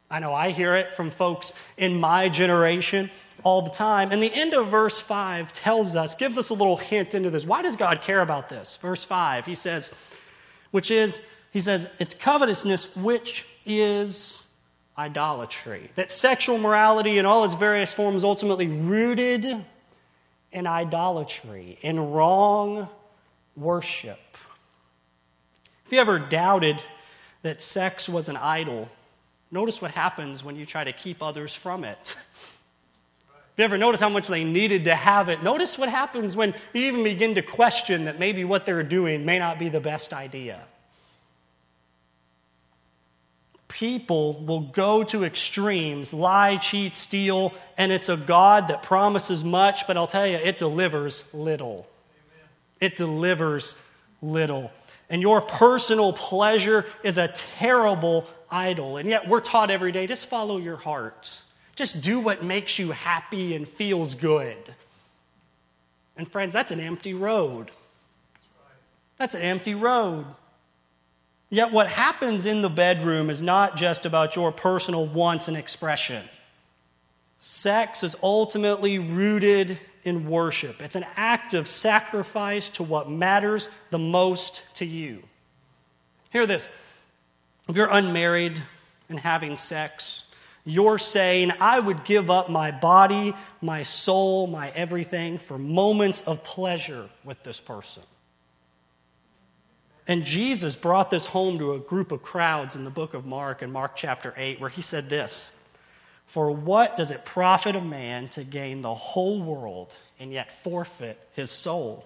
I 0.10 0.20
know 0.20 0.34
I 0.34 0.52
hear 0.52 0.76
it 0.76 0.96
from 0.96 1.10
folks 1.10 1.54
in 1.78 2.00
my 2.00 2.30
generation 2.30 3.12
all 3.43 3.62
the 3.62 3.70
time. 3.70 4.12
And 4.12 4.22
the 4.22 4.34
end 4.34 4.54
of 4.54 4.70
verse 4.70 5.00
5 5.00 5.52
tells 5.54 5.96
us, 5.96 6.15
gives 6.15 6.38
us 6.38 6.50
a 6.50 6.54
little 6.54 6.78
hint 6.78 7.13
into 7.13 7.30
this. 7.30 7.46
Why 7.46 7.62
does 7.62 7.76
God 7.76 8.02
care 8.02 8.22
about 8.22 8.50
this? 8.50 8.78
Verse 8.78 9.04
5, 9.04 9.46
he 9.46 9.56
says, 9.56 9.91
which 10.72 10.91
is, 10.91 11.22
he 11.52 11.60
says, 11.60 11.89
it's 12.00 12.13
covetousness, 12.13 12.96
which 12.96 13.46
is 13.65 14.48
idolatry. 14.98 15.91
That 15.96 16.12
sexual 16.12 16.58
morality 16.58 17.17
in 17.17 17.26
all 17.26 17.43
its 17.43 17.54
various 17.54 17.93
forms 17.93 18.24
ultimately 18.24 18.67
rooted 18.67 19.65
in 20.52 20.67
idolatry, 20.67 21.78
in 21.82 22.12
wrong 22.12 22.88
worship. 23.56 24.20
If 25.86 25.91
you 25.91 26.00
ever 26.00 26.20
doubted 26.20 26.84
that 27.43 27.62
sex 27.62 28.10
was 28.10 28.30
an 28.30 28.38
idol, 28.38 28.89
notice 29.51 29.81
what 29.81 29.91
happens 29.91 30.43
when 30.43 30.55
you 30.55 30.65
try 30.65 30.83
to 30.83 30.93
keep 30.93 31.21
others 31.21 31.53
from 31.53 31.83
it. 31.83 32.15
You 33.57 33.63
ever 33.63 33.77
notice 33.77 33.99
how 33.99 34.10
much 34.10 34.27
they 34.27 34.43
needed 34.43 34.83
to 34.83 34.93
have 34.93 35.29
it, 35.29 35.41
notice 35.41 35.79
what 35.79 35.89
happens 35.89 36.36
when 36.36 36.53
you 36.73 36.81
even 36.83 37.03
begin 37.03 37.33
to 37.36 37.41
question 37.41 38.05
that 38.05 38.19
maybe 38.19 38.43
what 38.43 38.65
they're 38.67 38.83
doing 38.83 39.25
may 39.25 39.39
not 39.39 39.57
be 39.57 39.67
the 39.69 39.79
best 39.79 40.13
idea. 40.13 40.63
People 43.67 44.45
will 44.45 44.62
go 44.62 45.03
to 45.05 45.23
extremes, 45.23 46.13
lie, 46.13 46.57
cheat, 46.57 46.95
steal, 46.95 47.53
and 47.77 47.91
it's 47.91 48.10
a 48.10 48.17
God 48.17 48.67
that 48.67 48.83
promises 48.83 49.43
much, 49.43 49.88
but 49.88 49.97
I'll 49.97 50.07
tell 50.07 50.27
you, 50.27 50.38
it 50.38 50.57
delivers 50.60 51.23
little. 51.33 51.88
It 52.79 52.95
delivers 52.95 53.75
little. 54.21 54.71
And 55.10 55.21
your 55.21 55.41
personal 55.41 56.13
pleasure 56.13 56.86
is 57.03 57.17
a 57.17 57.27
terrible 57.27 58.27
idol. 58.49 58.97
And 58.97 59.10
yet 59.10 59.27
we're 59.27 59.41
taught 59.41 59.69
every 59.69 59.91
day 59.91 60.07
just 60.07 60.29
follow 60.29 60.57
your 60.57 60.77
heart. 60.77 61.41
Just 61.75 62.01
do 62.01 62.19
what 62.19 62.43
makes 62.43 62.79
you 62.79 62.91
happy 62.91 63.55
and 63.55 63.67
feels 63.67 64.15
good. 64.15 64.57
And 66.17 66.29
friends, 66.29 66.53
that's 66.53 66.71
an 66.71 66.79
empty 66.79 67.13
road. 67.13 67.71
That's 69.17 69.36
an 69.36 69.41
empty 69.41 69.75
road. 69.75 70.25
Yet, 71.49 71.71
what 71.71 71.88
happens 71.88 72.45
in 72.45 72.62
the 72.62 72.69
bedroom 72.69 73.29
is 73.29 73.41
not 73.41 73.77
just 73.77 74.05
about 74.05 74.36
your 74.36 74.51
personal 74.51 75.05
wants 75.05 75.47
and 75.47 75.55
expression. 75.55 76.25
Sex 77.39 78.03
is 78.03 78.15
ultimately 78.21 78.99
rooted 78.99 79.79
in 80.03 80.29
worship, 80.29 80.81
it's 80.81 80.95
an 80.95 81.05
act 81.17 81.53
of 81.53 81.67
sacrifice 81.67 82.69
to 82.69 82.81
what 82.81 83.10
matters 83.10 83.67
the 83.89 83.99
most 83.99 84.63
to 84.75 84.86
you. 84.86 85.21
Hear 86.29 86.45
this 86.45 86.69
if 87.67 87.75
you're 87.75 87.91
unmarried 87.91 88.62
and 89.10 89.19
having 89.19 89.58
sex, 89.58 90.23
you're 90.65 90.97
saying, 90.97 91.53
I 91.62 91.80
would 91.80 92.03
give 92.03 92.30
up 92.30 92.49
my 92.49 92.71
body, 92.71 93.34
my 93.62 93.84
soul, 93.84 94.47
my 94.47 94.69
everything 94.71 95.38
for 95.38 95.58
moments 95.58 96.21
of 96.21 96.43
pleasure 96.43 97.10
with 97.23 97.41
this 97.43 97.60
person. 97.60 98.03
And 100.08 100.23
Jesus 100.23 100.75
brought 100.75 101.10
this 101.10 101.25
home 101.25 101.60
to 101.60 101.73
a 101.73 101.80
group 101.80 102.12
of 102.12 102.21
crowds 102.21 102.75
in 102.75 102.86
the 102.86 102.89
book 102.89 103.13
of 103.13 103.25
Mark, 103.25 103.62
in 103.62 103.71
Mark 103.71 103.95
chapter 103.95 104.34
8, 104.38 104.60
where 104.60 104.69
he 104.69 104.82
said 104.82 105.10
this 105.10 105.51
For 106.25 106.51
what 106.51 106.95
does 106.95 107.12
it 107.12 107.25
profit 107.25 107.75
a 107.75 107.82
man 107.82 108.30
to 108.30 108.43
gain 108.43 108.82
the 108.82 108.93
whole 108.93 109.41
world 109.41 109.97
and 110.19 110.32
yet 110.32 110.63
forfeit 110.63 111.19
his 111.34 111.51
soul? 111.51 112.06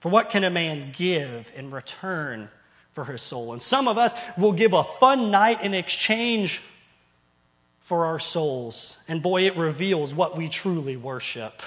For 0.00 0.08
what 0.08 0.30
can 0.30 0.42
a 0.42 0.50
man 0.50 0.92
give 0.96 1.50
in 1.54 1.70
return 1.70 2.48
for 2.94 3.04
his 3.04 3.22
soul? 3.22 3.52
And 3.52 3.62
some 3.62 3.88
of 3.88 3.98
us 3.98 4.14
will 4.36 4.52
give 4.52 4.72
a 4.72 4.84
fun 4.84 5.30
night 5.30 5.62
in 5.62 5.74
exchange 5.74 6.62
for 7.80 8.06
our 8.06 8.18
souls. 8.18 8.96
And 9.08 9.22
boy, 9.22 9.46
it 9.46 9.56
reveals 9.56 10.14
what 10.14 10.36
we 10.36 10.48
truly 10.48 10.96
worship. 10.96 11.62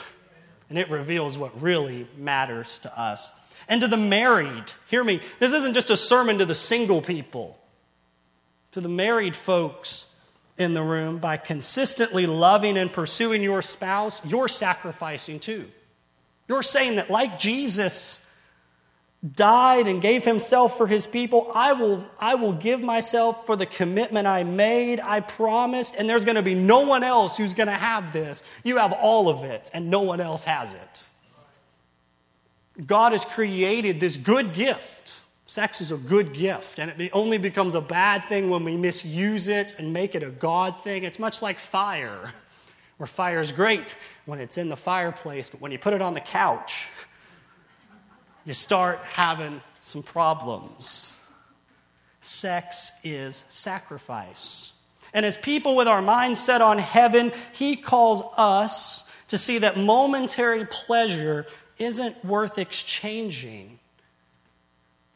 And 0.70 0.80
it 0.80 0.90
reveals 0.90 1.38
what 1.38 1.62
really 1.62 2.08
matters 2.18 2.80
to 2.80 3.00
us. 3.00 3.32
And 3.68 3.82
to 3.82 3.88
the 3.88 3.98
married, 3.98 4.72
hear 4.88 5.04
me, 5.04 5.22
this 5.40 5.54
isn't 5.54 5.74
just 5.74 5.90
a 5.90 5.98
sermon 5.98 6.40
to 6.40 6.46
the 6.46 6.56
single 6.56 7.02
people. 7.02 7.60
To 8.72 8.82
the 8.82 8.90
married 8.90 9.36
folks 9.36 10.08
in 10.58 10.74
the 10.74 10.82
room, 10.82 11.20
by 11.20 11.38
consistently 11.38 12.26
loving 12.26 12.78
and 12.78 12.92
pursuing 12.92 13.42
your 13.42 13.62
spouse, 13.62 14.24
you're 14.26 14.48
sacrificing 14.48 15.40
too. 15.40 15.66
You're 16.48 16.64
saying 16.64 16.96
that, 16.96 17.10
like 17.10 17.40
Jesus, 17.40 18.22
died 19.34 19.88
and 19.88 20.02
gave 20.02 20.24
himself 20.24 20.78
for 20.78 20.88
his 20.88 21.08
people, 21.08 21.52
I 21.54 21.74
will, 21.74 22.06
I 22.20 22.36
will 22.36 22.54
give 22.54 22.82
myself 22.82 23.46
for 23.46 23.56
the 23.56 23.66
commitment 23.66 24.28
I 24.28 24.44
made, 24.44 25.00
I 25.00 25.20
promised, 25.20 25.96
and 25.98 26.08
there's 26.08 26.26
going 26.26 26.36
to 26.36 26.44
be 26.44 26.54
no 26.54 26.82
one 26.82 27.04
else 27.04 27.38
who's 27.38 27.54
going 27.54 27.68
to 27.68 27.74
have 27.74 28.14
this. 28.14 28.44
You 28.64 28.78
have 28.78 28.94
all 28.94 29.30
of 29.30 29.44
it, 29.44 29.72
and 29.74 29.90
no 29.90 30.02
one 30.02 30.22
else 30.22 30.44
has 30.44 30.74
it. 30.74 31.10
God 32.86 33.14
has 33.14 33.26
created 33.26 34.00
this 34.00 34.18
good 34.18 34.54
gift. 34.54 35.22
Sex 35.48 35.80
is 35.80 35.92
a 35.92 35.98
good 35.98 36.34
gift, 36.34 36.80
and 36.80 36.92
it 37.00 37.12
only 37.14 37.38
becomes 37.38 37.76
a 37.76 37.82
bad 37.82 38.26
thing 38.26 38.50
when 38.50 38.64
we 38.64 38.76
misuse 38.76 39.48
it 39.48 39.76
and 39.78 39.94
make 39.94 40.16
it 40.16 40.24
a 40.24 40.30
God 40.30 40.82
thing. 40.82 41.04
It's 41.04 41.20
much 41.20 41.42
like 41.42 41.60
fire, 41.60 42.32
where 42.98 43.08
fire 43.08 43.40
is 43.40 43.52
great 43.52 43.96
when 44.26 44.40
it's 44.40 44.58
in 44.58 44.70
the 44.70 44.76
fireplace, 44.76 45.50
but 45.50 45.62
when 45.62 45.72
you 45.72 45.80
put 45.80 45.94
it 45.94 46.02
on 46.02 46.14
the 46.14 46.20
couch, 46.20 46.90
you 48.46 48.54
start 48.54 49.00
having 49.00 49.62
some 49.82 50.04
problems. 50.04 51.18
Sex 52.22 52.92
is 53.04 53.44
sacrifice. 53.50 54.74
And 55.14 55.26
as 55.26 55.38
people 55.38 55.76
with 55.76 55.88
our 55.88 56.02
mind 56.02 56.38
set 56.38 56.62
on 56.62 56.78
heaven, 56.78 57.32
He 57.54 57.76
calls 57.76 58.24
us 58.38 59.04
to 59.30 59.38
see 59.38 59.60
that 59.60 59.78
momentary 59.78 60.66
pleasure 60.66 61.46
isn't 61.78 62.24
worth 62.24 62.58
exchanging 62.58 63.80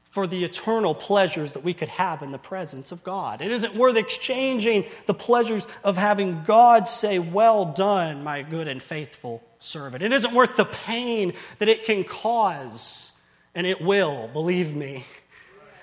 for 0.09 0.25
the 0.25 0.43
eternal 0.43 0.95
pleasures 0.95 1.51
that 1.51 1.63
we 1.63 1.73
could 1.73 1.87
have 1.87 2.23
in 2.23 2.31
the 2.31 2.39
presence 2.39 2.91
of 2.91 3.03
God. 3.03 3.41
It 3.41 3.51
isn't 3.51 3.75
worth 3.75 3.95
exchanging 3.95 4.85
the 5.05 5.13
pleasures 5.13 5.67
of 5.83 5.97
having 5.97 6.43
God 6.43 6.87
say, 6.87 7.19
Well 7.19 7.65
done, 7.65 8.23
my 8.23 8.41
good 8.41 8.67
and 8.67 8.81
faithful 8.81 9.43
servant. 9.59 10.03
It 10.03 10.11
isn't 10.11 10.33
worth 10.33 10.55
the 10.55 10.65
pain 10.65 11.33
that 11.59 11.69
it 11.69 11.85
can 11.85 12.03
cause 12.03 13.08
and 13.55 13.65
it 13.67 13.81
will, 13.81 14.29
believe 14.33 14.75
me. 14.75 15.05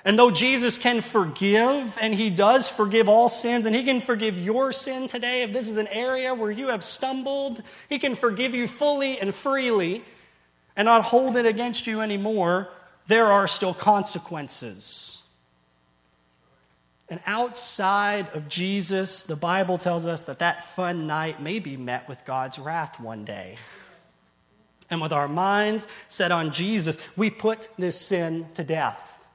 And 0.04 0.16
though 0.16 0.30
Jesus 0.30 0.78
can 0.78 1.00
forgive, 1.00 1.92
and 2.00 2.14
He 2.14 2.30
does 2.30 2.68
forgive 2.68 3.08
all 3.08 3.28
sins, 3.28 3.66
and 3.66 3.74
He 3.74 3.82
can 3.82 4.00
forgive 4.00 4.38
your 4.38 4.70
sin 4.70 5.08
today, 5.08 5.42
if 5.42 5.52
this 5.52 5.68
is 5.68 5.76
an 5.78 5.88
area 5.88 6.32
where 6.32 6.50
you 6.50 6.68
have 6.68 6.84
stumbled, 6.84 7.60
He 7.88 7.98
can 7.98 8.14
forgive 8.14 8.54
you 8.54 8.68
fully 8.68 9.18
and 9.18 9.34
freely 9.34 10.04
and 10.76 10.86
not 10.86 11.04
hold 11.04 11.36
it 11.36 11.46
against 11.46 11.86
you 11.86 12.02
anymore, 12.02 12.68
there 13.08 13.32
are 13.32 13.48
still 13.48 13.74
consequences. 13.74 15.22
And 17.08 17.20
outside 17.24 18.28
of 18.34 18.48
Jesus, 18.48 19.22
the 19.22 19.36
Bible 19.36 19.78
tells 19.78 20.06
us 20.06 20.24
that 20.24 20.40
that 20.40 20.66
fun 20.74 21.06
night 21.06 21.40
may 21.40 21.60
be 21.60 21.76
met 21.76 22.08
with 22.08 22.24
God's 22.24 22.58
wrath 22.58 23.00
one 23.00 23.24
day. 23.24 23.58
And 24.90 25.00
with 25.00 25.12
our 25.12 25.28
minds 25.28 25.88
set 26.08 26.30
on 26.30 26.52
Jesus, 26.52 26.98
we 27.16 27.30
put 27.30 27.68
this 27.78 28.00
sin 28.00 28.46
to 28.54 28.64
death. 28.64 29.26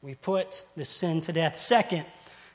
We 0.00 0.14
put 0.14 0.64
this 0.76 0.88
sin 0.88 1.20
to 1.22 1.32
death. 1.32 1.56
Second, 1.56 2.04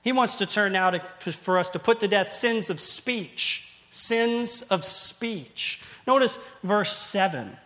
he 0.02 0.12
wants 0.12 0.36
to 0.36 0.46
turn 0.46 0.74
now 0.74 0.92
to, 0.92 1.32
for 1.32 1.58
us 1.58 1.70
to 1.70 1.80
put 1.80 2.00
to 2.02 2.08
death 2.08 2.32
sins 2.32 2.70
of 2.70 2.80
speech. 2.80 3.70
Sins 3.90 4.62
of 4.64 4.84
speech. 4.84 5.82
Notice 6.06 6.38
verse 6.64 6.96
7. 6.96 7.58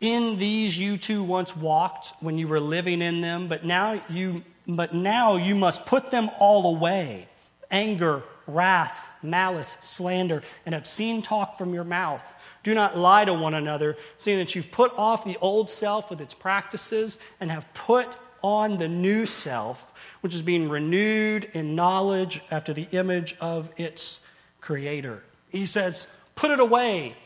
In 0.00 0.36
these 0.36 0.76
you 0.76 0.98
too 0.98 1.22
once 1.22 1.56
walked 1.56 2.12
when 2.20 2.38
you 2.38 2.48
were 2.48 2.60
living 2.60 3.02
in 3.02 3.20
them, 3.20 3.46
but 3.46 3.64
now 3.64 4.02
you, 4.08 4.42
but 4.66 4.92
now 4.94 5.36
you 5.36 5.54
must 5.54 5.86
put 5.86 6.10
them 6.10 6.28
all 6.38 6.74
away 6.74 7.28
anger, 7.70 8.22
wrath, 8.46 9.08
malice, 9.22 9.76
slander, 9.80 10.42
and 10.66 10.74
obscene 10.74 11.22
talk 11.22 11.56
from 11.56 11.72
your 11.72 11.84
mouth. 11.84 12.24
Do 12.62 12.74
not 12.74 12.96
lie 12.96 13.24
to 13.24 13.34
one 13.34 13.54
another, 13.54 13.96
seeing 14.18 14.38
that 14.38 14.54
you've 14.54 14.70
put 14.70 14.92
off 14.96 15.24
the 15.24 15.36
old 15.40 15.68
self 15.68 16.10
with 16.10 16.20
its 16.20 16.34
practices 16.34 17.18
and 17.40 17.50
have 17.50 17.72
put 17.74 18.16
on 18.42 18.78
the 18.78 18.88
new 18.88 19.26
self, 19.26 19.92
which 20.20 20.34
is 20.34 20.42
being 20.42 20.68
renewed 20.68 21.44
in 21.52 21.74
knowledge 21.74 22.40
after 22.50 22.72
the 22.72 22.88
image 22.92 23.36
of 23.40 23.70
its 23.76 24.20
creator. 24.60 25.22
He 25.50 25.66
says, 25.66 26.06
Put 26.34 26.50
it 26.50 26.60
away. 26.60 27.16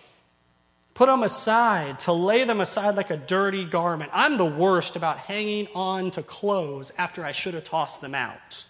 Put 0.94 1.06
them 1.06 1.22
aside, 1.22 2.00
to 2.00 2.12
lay 2.12 2.44
them 2.44 2.60
aside 2.60 2.96
like 2.96 3.10
a 3.10 3.18
dirty 3.18 3.66
garment. 3.66 4.10
I'm 4.14 4.38
the 4.38 4.46
worst 4.46 4.96
about 4.96 5.18
hanging 5.18 5.68
on 5.74 6.10
to 6.12 6.22
clothes 6.22 6.90
after 6.96 7.22
I 7.22 7.32
should 7.32 7.52
have 7.52 7.64
tossed 7.64 8.00
them 8.00 8.14
out. 8.14 8.64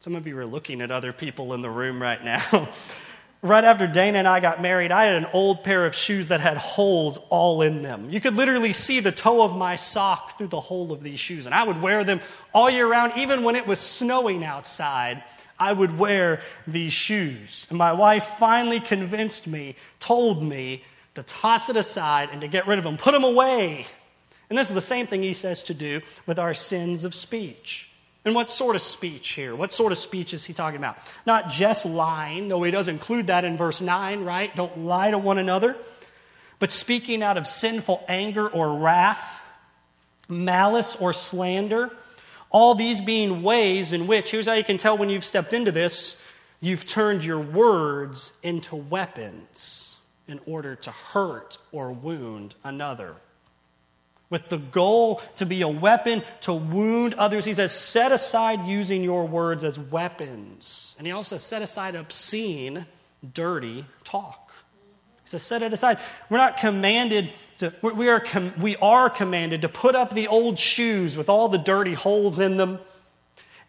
Some 0.00 0.14
of 0.14 0.26
you 0.26 0.38
are 0.38 0.44
looking 0.44 0.82
at 0.82 0.90
other 0.90 1.14
people 1.14 1.54
in 1.54 1.62
the 1.62 1.70
room 1.70 2.00
right 2.00 2.22
now. 2.22 2.68
right 3.42 3.64
after 3.64 3.86
Dana 3.86 4.18
and 4.18 4.28
I 4.28 4.40
got 4.40 4.60
married, 4.60 4.92
I 4.92 5.04
had 5.04 5.16
an 5.16 5.26
old 5.32 5.64
pair 5.64 5.86
of 5.86 5.94
shoes 5.94 6.28
that 6.28 6.40
had 6.40 6.56
holes 6.56 7.18
all 7.30 7.62
in 7.62 7.82
them. 7.82 8.10
You 8.10 8.20
could 8.20 8.34
literally 8.34 8.72
see 8.72 9.00
the 9.00 9.12
toe 9.12 9.42
of 9.42 9.56
my 9.56 9.76
sock 9.76 10.38
through 10.38 10.48
the 10.48 10.60
hole 10.60 10.92
of 10.92 11.02
these 11.02 11.20
shoes. 11.20 11.46
And 11.46 11.54
I 11.54 11.64
would 11.64 11.80
wear 11.80 12.04
them 12.04 12.20
all 12.52 12.70
year 12.70 12.88
round, 12.88 13.12
even 13.16 13.42
when 13.42 13.56
it 13.56 13.66
was 13.66 13.78
snowing 13.78 14.44
outside. 14.44 15.22
I 15.58 15.72
would 15.72 15.98
wear 15.98 16.42
these 16.66 16.92
shoes. 16.92 17.66
And 17.70 17.78
my 17.78 17.92
wife 17.92 18.24
finally 18.38 18.80
convinced 18.80 19.46
me, 19.46 19.76
told 20.00 20.42
me 20.42 20.84
to 21.14 21.22
toss 21.22 21.70
it 21.70 21.76
aside 21.76 22.28
and 22.30 22.42
to 22.42 22.48
get 22.48 22.66
rid 22.66 22.78
of 22.78 22.84
them, 22.84 22.96
put 22.96 23.12
them 23.12 23.24
away. 23.24 23.86
And 24.48 24.58
this 24.58 24.68
is 24.68 24.74
the 24.74 24.80
same 24.80 25.06
thing 25.06 25.22
he 25.22 25.34
says 25.34 25.62
to 25.64 25.74
do 25.74 26.02
with 26.26 26.38
our 26.38 26.54
sins 26.54 27.04
of 27.04 27.14
speech. 27.14 27.90
And 28.26 28.34
what 28.34 28.50
sort 28.50 28.74
of 28.74 28.82
speech 28.82 29.30
here? 29.30 29.54
What 29.54 29.72
sort 29.72 29.92
of 29.92 29.98
speech 29.98 30.34
is 30.34 30.44
he 30.44 30.52
talking 30.52 30.78
about? 30.78 30.98
Not 31.26 31.48
just 31.48 31.86
lying, 31.86 32.48
though 32.48 32.64
he 32.64 32.72
does 32.72 32.88
include 32.88 33.28
that 33.28 33.44
in 33.44 33.56
verse 33.56 33.80
9, 33.80 34.24
right? 34.24 34.54
Don't 34.56 34.80
lie 34.80 35.12
to 35.12 35.18
one 35.18 35.38
another. 35.38 35.76
But 36.58 36.72
speaking 36.72 37.22
out 37.22 37.36
of 37.36 37.46
sinful 37.46 38.04
anger 38.08 38.48
or 38.48 38.78
wrath, 38.78 39.42
malice 40.28 40.96
or 40.96 41.12
slander, 41.12 41.92
all 42.50 42.74
these 42.74 43.00
being 43.00 43.44
ways 43.44 43.92
in 43.92 44.08
which, 44.08 44.32
here's 44.32 44.48
how 44.48 44.54
you 44.54 44.64
can 44.64 44.76
tell 44.76 44.98
when 44.98 45.08
you've 45.08 45.24
stepped 45.24 45.52
into 45.52 45.70
this, 45.70 46.16
you've 46.60 46.84
turned 46.84 47.22
your 47.22 47.38
words 47.38 48.32
into 48.42 48.74
weapons 48.74 49.98
in 50.26 50.40
order 50.46 50.74
to 50.74 50.90
hurt 50.90 51.58
or 51.70 51.92
wound 51.92 52.56
another 52.64 53.14
with 54.28 54.48
the 54.48 54.58
goal 54.58 55.22
to 55.36 55.46
be 55.46 55.62
a 55.62 55.68
weapon 55.68 56.22
to 56.42 56.52
wound 56.52 57.14
others. 57.14 57.44
He 57.44 57.54
says, 57.54 57.72
set 57.72 58.12
aside 58.12 58.66
using 58.66 59.02
your 59.02 59.26
words 59.26 59.62
as 59.62 59.78
weapons. 59.78 60.96
And 60.98 61.06
he 61.06 61.12
also 61.12 61.36
says, 61.36 61.42
set 61.44 61.62
aside 61.62 61.94
obscene, 61.94 62.86
dirty 63.32 63.84
talk. 64.04 64.52
He 65.24 65.30
says, 65.30 65.42
set 65.42 65.62
it 65.62 65.72
aside. 65.72 65.98
We're 66.28 66.38
not 66.38 66.56
commanded 66.56 67.32
to, 67.58 67.72
we 67.82 68.08
are, 68.08 68.24
we 68.60 68.76
are 68.76 69.08
commanded 69.08 69.62
to 69.62 69.68
put 69.68 69.94
up 69.94 70.12
the 70.12 70.28
old 70.28 70.58
shoes 70.58 71.16
with 71.16 71.28
all 71.28 71.48
the 71.48 71.58
dirty 71.58 71.94
holes 71.94 72.38
in 72.38 72.56
them. 72.56 72.80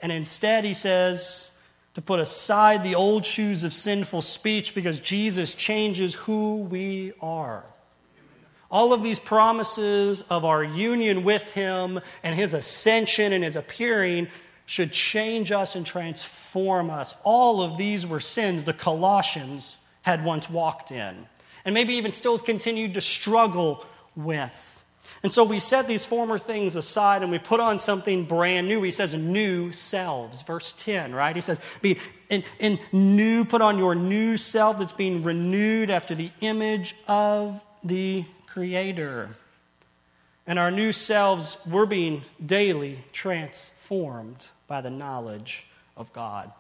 And 0.02 0.12
instead, 0.12 0.66
he 0.66 0.74
says, 0.74 1.52
to 1.94 2.02
put 2.02 2.20
aside 2.20 2.84
the 2.84 2.94
old 2.94 3.26
shoes 3.26 3.64
of 3.64 3.74
sinful 3.74 4.22
speech 4.22 4.76
because 4.76 5.00
Jesus 5.00 5.56
changes 5.56 6.14
who 6.14 6.58
we 6.58 7.14
are. 7.22 7.64
All 8.70 8.94
of 8.94 9.04
these 9.04 9.20
promises 9.20 10.24
of 10.30 10.44
our 10.44 10.64
union 10.64 11.24
with 11.24 11.52
Him 11.52 12.00
and 12.24 12.36
His 12.36 12.54
ascension 12.54 13.34
and 13.34 13.44
His 13.44 13.56
appearing 13.56 14.28
should 14.66 14.92
change 14.92 15.52
us 15.52 15.76
and 15.76 15.86
transform 15.86 16.90
us. 16.90 17.16
All 17.24 17.62
of 17.62 17.78
these 17.78 18.06
were 18.06 18.20
sins 18.20 18.66
the 18.66 18.74
Colossians 18.74 19.78
had 20.02 20.24
once 20.24 20.50
walked 20.50 20.92
in, 20.92 21.26
and 21.64 21.74
maybe 21.74 21.94
even 21.96 22.12
still 22.12 22.38
continued 22.38 22.94
to 22.96 23.02
struggle 23.02 23.86
with. 24.16 24.74
And 25.24 25.34
so 25.34 25.44
we 25.44 25.60
set 25.60 25.88
these 25.88 26.06
former 26.06 26.38
things 26.38 26.76
aside 26.76 27.24
and 27.24 27.32
we 27.32 27.40
put 27.40 27.60
on 27.60 27.80
something 27.80 28.26
brand 28.26 28.68
new. 28.68 28.84
He 28.84 28.92
says, 28.92 29.14
new 29.14 29.72
selves. 29.72 30.44
Verse 30.44 30.74
10, 30.74 31.14
right? 31.14 31.36
He 31.36 31.42
says, 31.42 31.60
be 31.82 32.00
in, 32.30 32.44
in 32.60 32.80
new, 32.92 33.44
put 33.44 33.62
on 33.62 33.80
your 33.80 33.96
new 33.96 34.38
self 34.38 34.78
that's 34.78 34.94
being 34.94 35.24
renewed 35.24 35.90
after 35.90 36.14
the 36.14 36.32
image 36.42 36.96
of 37.08 37.64
the 37.84 38.26
Creator. 38.48 39.30
And 40.46 40.58
our 40.58 40.72
new 40.72 40.92
selves, 40.92 41.58
we're 41.70 41.86
being 41.86 42.24
daily 42.44 43.04
transformed 43.12 44.50
by 44.68 44.82
the 44.82 44.90
knowledge 44.90 45.66
of 45.96 46.12
God. 46.14 46.52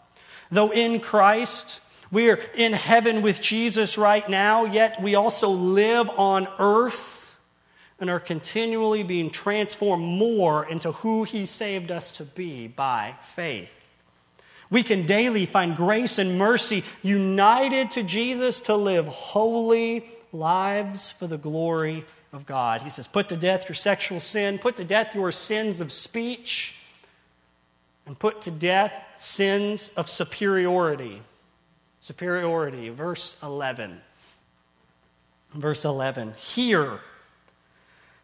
Though 0.51 0.71
in 0.71 0.99
Christ, 0.99 1.79
we're 2.11 2.39
in 2.55 2.73
heaven 2.73 3.21
with 3.21 3.41
Jesus 3.41 3.97
right 3.97 4.27
now, 4.29 4.65
yet 4.65 5.01
we 5.01 5.15
also 5.15 5.49
live 5.49 6.09
on 6.11 6.47
earth 6.59 7.35
and 7.99 8.09
are 8.09 8.19
continually 8.19 9.03
being 9.03 9.29
transformed 9.29 10.03
more 10.03 10.65
into 10.65 10.91
who 10.91 11.23
He 11.23 11.45
saved 11.45 11.91
us 11.91 12.11
to 12.13 12.23
be 12.23 12.67
by 12.67 13.15
faith. 13.35 13.69
We 14.69 14.83
can 14.83 15.05
daily 15.05 15.45
find 15.45 15.75
grace 15.75 16.17
and 16.19 16.37
mercy 16.37 16.83
united 17.01 17.91
to 17.91 18.03
Jesus 18.03 18.61
to 18.61 18.75
live 18.75 19.07
holy 19.07 20.05
lives 20.31 21.11
for 21.11 21.27
the 21.27 21.37
glory 21.37 22.05
of 22.33 22.45
God. 22.45 22.81
He 22.81 22.89
says, 22.89 23.07
Put 23.07 23.29
to 23.29 23.37
death 23.37 23.67
your 23.67 23.75
sexual 23.75 24.19
sin, 24.19 24.59
put 24.59 24.75
to 24.77 24.83
death 24.83 25.15
your 25.15 25.31
sins 25.31 25.81
of 25.81 25.91
speech, 25.91 26.75
and 28.05 28.17
put 28.17 28.41
to 28.41 28.51
death 28.51 28.93
sins 29.17 29.91
of 29.97 30.09
superiority. 30.09 31.21
Superiority, 31.99 32.89
verse 32.89 33.35
11. 33.43 33.99
Verse 35.53 35.85
11. 35.85 36.33
Here, 36.37 36.99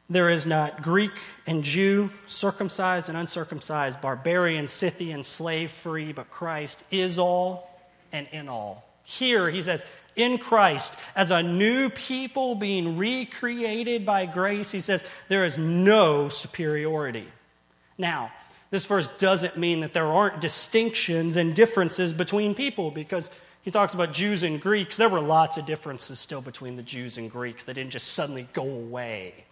there 0.09 0.29
is 0.29 0.45
not 0.45 0.83
Greek 0.83 1.11
and 1.47 1.63
Jew, 1.63 2.11
circumcised 2.27 3.09
and 3.09 3.17
uncircumcised, 3.17 4.01
barbarian, 4.01 4.67
Scythian, 4.67 5.23
slave 5.23 5.71
free, 5.71 6.11
but 6.11 6.29
Christ 6.29 6.83
is 6.91 7.17
all 7.17 7.69
and 8.11 8.27
in 8.31 8.47
all. 8.47 8.87
Here, 9.03 9.49
he 9.49 9.61
says, 9.61 9.83
in 10.15 10.37
Christ 10.37 10.95
as 11.15 11.31
a 11.31 11.43
new 11.43 11.89
people 11.89 12.55
being 12.55 12.97
recreated 12.97 14.05
by 14.05 14.25
grace, 14.25 14.71
he 14.71 14.79
says 14.79 15.03
there 15.29 15.45
is 15.45 15.57
no 15.57 16.29
superiority. 16.29 17.27
Now, 17.97 18.31
this 18.69 18.85
verse 18.87 19.07
doesn't 19.07 19.55
mean 19.55 19.81
that 19.81 19.93
there 19.93 20.07
aren't 20.07 20.41
distinctions 20.41 21.37
and 21.37 21.55
differences 21.55 22.11
between 22.11 22.55
people 22.55 22.89
because 22.89 23.29
he 23.61 23.69
talks 23.69 23.93
about 23.93 24.13
Jews 24.13 24.43
and 24.43 24.59
Greeks. 24.59 24.97
There 24.97 25.09
were 25.09 25.21
lots 25.21 25.57
of 25.57 25.65
differences 25.65 26.19
still 26.19 26.41
between 26.41 26.75
the 26.75 26.83
Jews 26.83 27.17
and 27.17 27.29
Greeks. 27.29 27.65
They 27.65 27.73
didn't 27.73 27.91
just 27.91 28.09
suddenly 28.09 28.47
go 28.51 28.63
away 28.63 29.45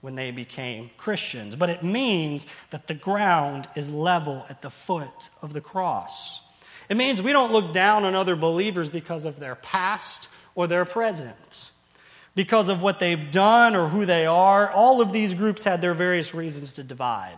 when 0.00 0.14
they 0.14 0.30
became 0.30 0.90
Christians. 0.96 1.56
But 1.56 1.68
it 1.68 1.82
means 1.82 2.46
that 2.70 2.86
the 2.86 2.94
ground 2.94 3.68
is 3.74 3.90
level 3.90 4.46
at 4.48 4.62
the 4.62 4.70
foot 4.70 5.30
of 5.42 5.52
the 5.52 5.60
cross. 5.60 6.42
It 6.88 6.96
means 6.96 7.22
we 7.22 7.32
don't 7.32 7.52
look 7.52 7.72
down 7.72 8.04
on 8.04 8.14
other 8.14 8.36
believers 8.36 8.88
because 8.88 9.24
of 9.24 9.40
their 9.40 9.54
past 9.54 10.28
or 10.54 10.66
their 10.66 10.84
present, 10.84 11.70
because 12.34 12.68
of 12.68 12.82
what 12.82 12.98
they've 12.98 13.30
done 13.30 13.74
or 13.74 13.88
who 13.88 14.06
they 14.06 14.26
are. 14.26 14.70
All 14.70 15.00
of 15.00 15.12
these 15.12 15.34
groups 15.34 15.64
had 15.64 15.80
their 15.80 15.94
various 15.94 16.34
reasons 16.34 16.72
to 16.72 16.82
divide. 16.82 17.36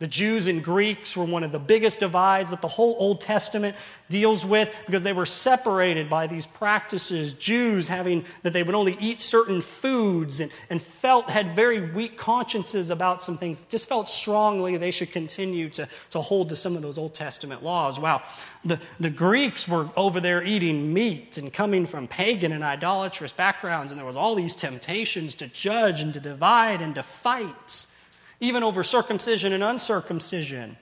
The 0.00 0.06
Jews 0.06 0.46
and 0.46 0.64
Greeks 0.64 1.14
were 1.14 1.26
one 1.26 1.44
of 1.44 1.52
the 1.52 1.58
biggest 1.58 2.00
divides 2.00 2.48
that 2.50 2.62
the 2.62 2.68
whole 2.68 2.96
Old 2.98 3.20
Testament 3.20 3.76
deals 4.08 4.46
with 4.46 4.74
because 4.86 5.02
they 5.02 5.12
were 5.12 5.26
separated 5.26 6.08
by 6.08 6.26
these 6.26 6.46
practices. 6.46 7.34
Jews 7.34 7.86
having 7.86 8.24
that 8.42 8.54
they 8.54 8.62
would 8.62 8.74
only 8.74 8.96
eat 8.98 9.20
certain 9.20 9.60
foods 9.60 10.40
and, 10.40 10.50
and 10.70 10.80
felt 10.80 11.28
had 11.28 11.54
very 11.54 11.92
weak 11.92 12.16
consciences 12.16 12.88
about 12.88 13.22
some 13.22 13.36
things, 13.36 13.60
just 13.68 13.90
felt 13.90 14.08
strongly 14.08 14.78
they 14.78 14.90
should 14.90 15.12
continue 15.12 15.68
to, 15.68 15.86
to 16.12 16.20
hold 16.22 16.48
to 16.48 16.56
some 16.56 16.76
of 16.76 16.80
those 16.80 16.96
Old 16.96 17.14
Testament 17.14 17.62
laws. 17.62 18.00
Wow. 18.00 18.22
The, 18.64 18.80
the 19.00 19.10
Greeks 19.10 19.68
were 19.68 19.90
over 19.98 20.18
there 20.18 20.42
eating 20.42 20.94
meat 20.94 21.36
and 21.36 21.52
coming 21.52 21.84
from 21.84 22.08
pagan 22.08 22.52
and 22.52 22.64
idolatrous 22.64 23.32
backgrounds, 23.32 23.92
and 23.92 23.98
there 23.98 24.06
was 24.06 24.16
all 24.16 24.34
these 24.34 24.56
temptations 24.56 25.34
to 25.36 25.46
judge 25.48 26.00
and 26.00 26.14
to 26.14 26.20
divide 26.20 26.80
and 26.80 26.94
to 26.94 27.02
fight 27.02 27.86
even 28.40 28.62
over 28.62 28.82
circumcision 28.82 29.52
and 29.52 29.62
uncircumcision. 29.62 30.76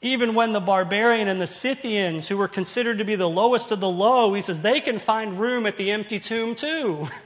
Even 0.00 0.34
when 0.34 0.52
the 0.52 0.60
barbarian 0.60 1.28
and 1.28 1.40
the 1.40 1.46
Scythians, 1.46 2.28
who 2.28 2.36
were 2.36 2.48
considered 2.48 2.98
to 2.98 3.04
be 3.04 3.14
the 3.14 3.28
lowest 3.28 3.70
of 3.70 3.80
the 3.80 3.88
low, 3.88 4.34
he 4.34 4.40
says 4.40 4.62
they 4.62 4.80
can 4.80 4.98
find 4.98 5.38
room 5.38 5.66
at 5.66 5.76
the 5.76 5.90
empty 5.90 6.18
tomb 6.18 6.54
too. 6.54 7.08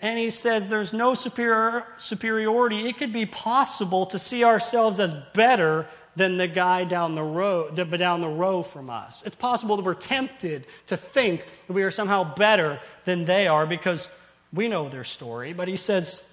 And 0.00 0.18
he 0.18 0.30
says 0.30 0.68
there's 0.68 0.92
no 0.92 1.14
superior, 1.14 1.86
superiority. 1.98 2.86
It 2.86 2.98
could 2.98 3.12
be 3.12 3.26
possible 3.26 4.06
to 4.06 4.18
see 4.18 4.44
ourselves 4.44 5.00
as 5.00 5.14
better 5.32 5.86
than 6.16 6.36
the 6.36 6.48
guy 6.48 6.84
down 6.84 7.14
the 7.14 7.22
road, 7.22 7.74
down 7.74 8.20
the 8.20 8.28
row 8.28 8.62
from 8.62 8.90
us. 8.90 9.24
It's 9.24 9.36
possible 9.36 9.76
that 9.76 9.84
we're 9.84 9.94
tempted 9.94 10.66
to 10.88 10.96
think 10.96 11.46
that 11.66 11.72
we 11.72 11.82
are 11.82 11.90
somehow 11.90 12.34
better 12.34 12.80
than 13.04 13.24
they 13.24 13.46
are 13.48 13.66
because 13.66 14.08
we 14.52 14.68
know 14.68 14.88
their 14.88 15.04
story. 15.04 15.52
But 15.52 15.68
he 15.68 15.76
says 15.76 16.24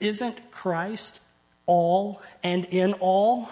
isn't 0.00 0.50
Christ 0.50 1.22
all 1.66 2.22
and 2.42 2.64
in 2.66 2.94
all? 2.94 3.48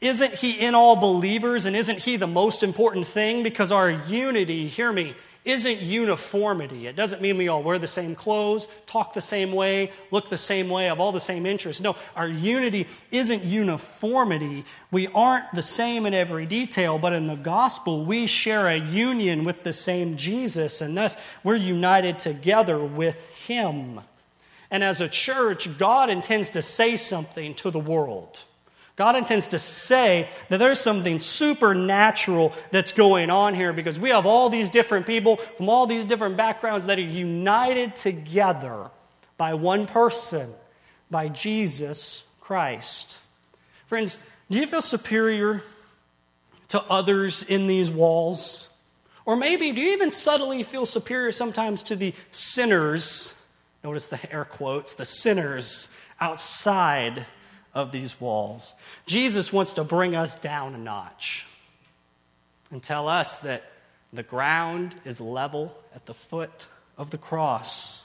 Isn't 0.00 0.34
he 0.34 0.52
in 0.52 0.74
all 0.74 0.96
believers 0.96 1.64
and 1.64 1.74
isn't 1.74 1.98
he 1.98 2.16
the 2.16 2.26
most 2.26 2.62
important 2.62 3.06
thing? 3.06 3.42
Because 3.42 3.72
our 3.72 3.90
unity, 3.90 4.68
hear 4.68 4.92
me, 4.92 5.14
isn't 5.44 5.80
uniformity. 5.80 6.86
It 6.86 6.94
doesn't 6.94 7.22
mean 7.22 7.38
we 7.38 7.48
all 7.48 7.62
wear 7.62 7.78
the 7.78 7.86
same 7.86 8.14
clothes, 8.14 8.68
talk 8.86 9.14
the 9.14 9.20
same 9.20 9.52
way, 9.52 9.90
look 10.10 10.28
the 10.28 10.36
same 10.36 10.68
way, 10.68 10.84
have 10.84 11.00
all 11.00 11.10
the 11.10 11.20
same 11.20 11.46
interests. 11.46 11.80
No, 11.80 11.96
our 12.14 12.28
unity 12.28 12.86
isn't 13.10 13.42
uniformity. 13.42 14.66
We 14.90 15.06
aren't 15.08 15.52
the 15.54 15.62
same 15.62 16.04
in 16.04 16.12
every 16.12 16.44
detail, 16.44 16.98
but 16.98 17.14
in 17.14 17.28
the 17.28 17.34
gospel, 17.34 18.04
we 18.04 18.26
share 18.26 18.68
a 18.68 18.76
union 18.76 19.44
with 19.44 19.64
the 19.64 19.72
same 19.72 20.18
Jesus, 20.18 20.82
and 20.82 20.96
thus 20.96 21.16
we're 21.42 21.56
united 21.56 22.18
together 22.18 22.78
with 22.78 23.16
him. 23.30 24.00
And 24.70 24.84
as 24.84 25.00
a 25.00 25.08
church, 25.08 25.78
God 25.78 26.10
intends 26.10 26.50
to 26.50 26.62
say 26.62 26.96
something 26.96 27.54
to 27.56 27.70
the 27.70 27.78
world. 27.78 28.44
God 28.96 29.14
intends 29.14 29.46
to 29.48 29.60
say 29.60 30.28
that 30.48 30.58
there's 30.58 30.80
something 30.80 31.20
supernatural 31.20 32.52
that's 32.72 32.90
going 32.90 33.30
on 33.30 33.54
here 33.54 33.72
because 33.72 33.96
we 33.98 34.10
have 34.10 34.26
all 34.26 34.50
these 34.50 34.68
different 34.68 35.06
people 35.06 35.36
from 35.56 35.68
all 35.68 35.86
these 35.86 36.04
different 36.04 36.36
backgrounds 36.36 36.86
that 36.86 36.98
are 36.98 37.02
united 37.02 37.94
together 37.94 38.90
by 39.36 39.54
one 39.54 39.86
person, 39.86 40.52
by 41.10 41.28
Jesus 41.28 42.24
Christ. 42.40 43.18
Friends, 43.86 44.18
do 44.50 44.58
you 44.58 44.66
feel 44.66 44.82
superior 44.82 45.62
to 46.68 46.82
others 46.82 47.44
in 47.44 47.68
these 47.68 47.90
walls? 47.90 48.68
Or 49.24 49.36
maybe 49.36 49.70
do 49.70 49.80
you 49.80 49.92
even 49.92 50.10
subtly 50.10 50.64
feel 50.64 50.86
superior 50.86 51.30
sometimes 51.30 51.84
to 51.84 51.94
the 51.94 52.14
sinners? 52.32 53.34
Notice 53.84 54.08
the 54.08 54.32
air 54.32 54.44
quotes, 54.44 54.94
the 54.94 55.04
sinners 55.04 55.94
outside 56.20 57.26
of 57.74 57.92
these 57.92 58.20
walls. 58.20 58.74
Jesus 59.06 59.52
wants 59.52 59.74
to 59.74 59.84
bring 59.84 60.16
us 60.16 60.34
down 60.34 60.74
a 60.74 60.78
notch 60.78 61.46
and 62.70 62.82
tell 62.82 63.08
us 63.08 63.38
that 63.38 63.64
the 64.12 64.22
ground 64.22 64.94
is 65.04 65.20
level 65.20 65.76
at 65.94 66.06
the 66.06 66.14
foot 66.14 66.66
of 66.96 67.10
the 67.10 67.18
cross. 67.18 68.02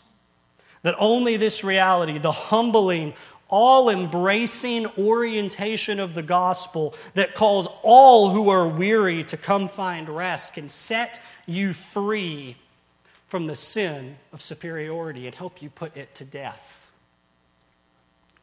That 0.83 0.95
only 0.99 1.37
this 1.37 1.63
reality, 1.63 2.17
the 2.17 2.31
humbling, 2.31 3.13
all 3.49 3.89
embracing 3.89 4.87
orientation 4.97 5.99
of 5.99 6.13
the 6.13 6.23
gospel 6.23 6.93
that 7.13 7.35
calls 7.35 7.67
all 7.83 8.29
who 8.29 8.49
are 8.49 8.67
weary 8.67 9.23
to 9.25 9.37
come 9.37 9.69
find 9.69 10.09
rest, 10.09 10.53
can 10.53 10.69
set 10.69 11.21
you 11.45 11.73
free 11.73 12.57
from 13.33 13.47
the 13.47 13.55
sin 13.55 14.15
of 14.31 14.43
superiority 14.43 15.25
and 15.25 15.33
help 15.33 15.59
you 15.59 15.67
put 15.67 15.97
it 15.97 16.13
to 16.13 16.23
death. 16.23 16.91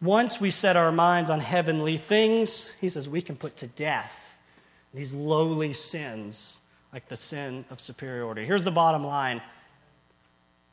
Once 0.02 0.40
we 0.40 0.50
set 0.50 0.76
our 0.76 0.90
minds 0.90 1.30
on 1.30 1.38
heavenly 1.38 1.96
things, 1.96 2.72
he 2.80 2.88
says 2.88 3.08
we 3.08 3.22
can 3.22 3.36
put 3.36 3.56
to 3.56 3.68
death 3.68 4.36
these 4.92 5.14
lowly 5.14 5.72
sins 5.72 6.58
like 6.92 7.06
the 7.06 7.16
sin 7.16 7.64
of 7.70 7.78
superiority. 7.78 8.44
Here's 8.44 8.64
the 8.64 8.72
bottom 8.72 9.04
line 9.04 9.40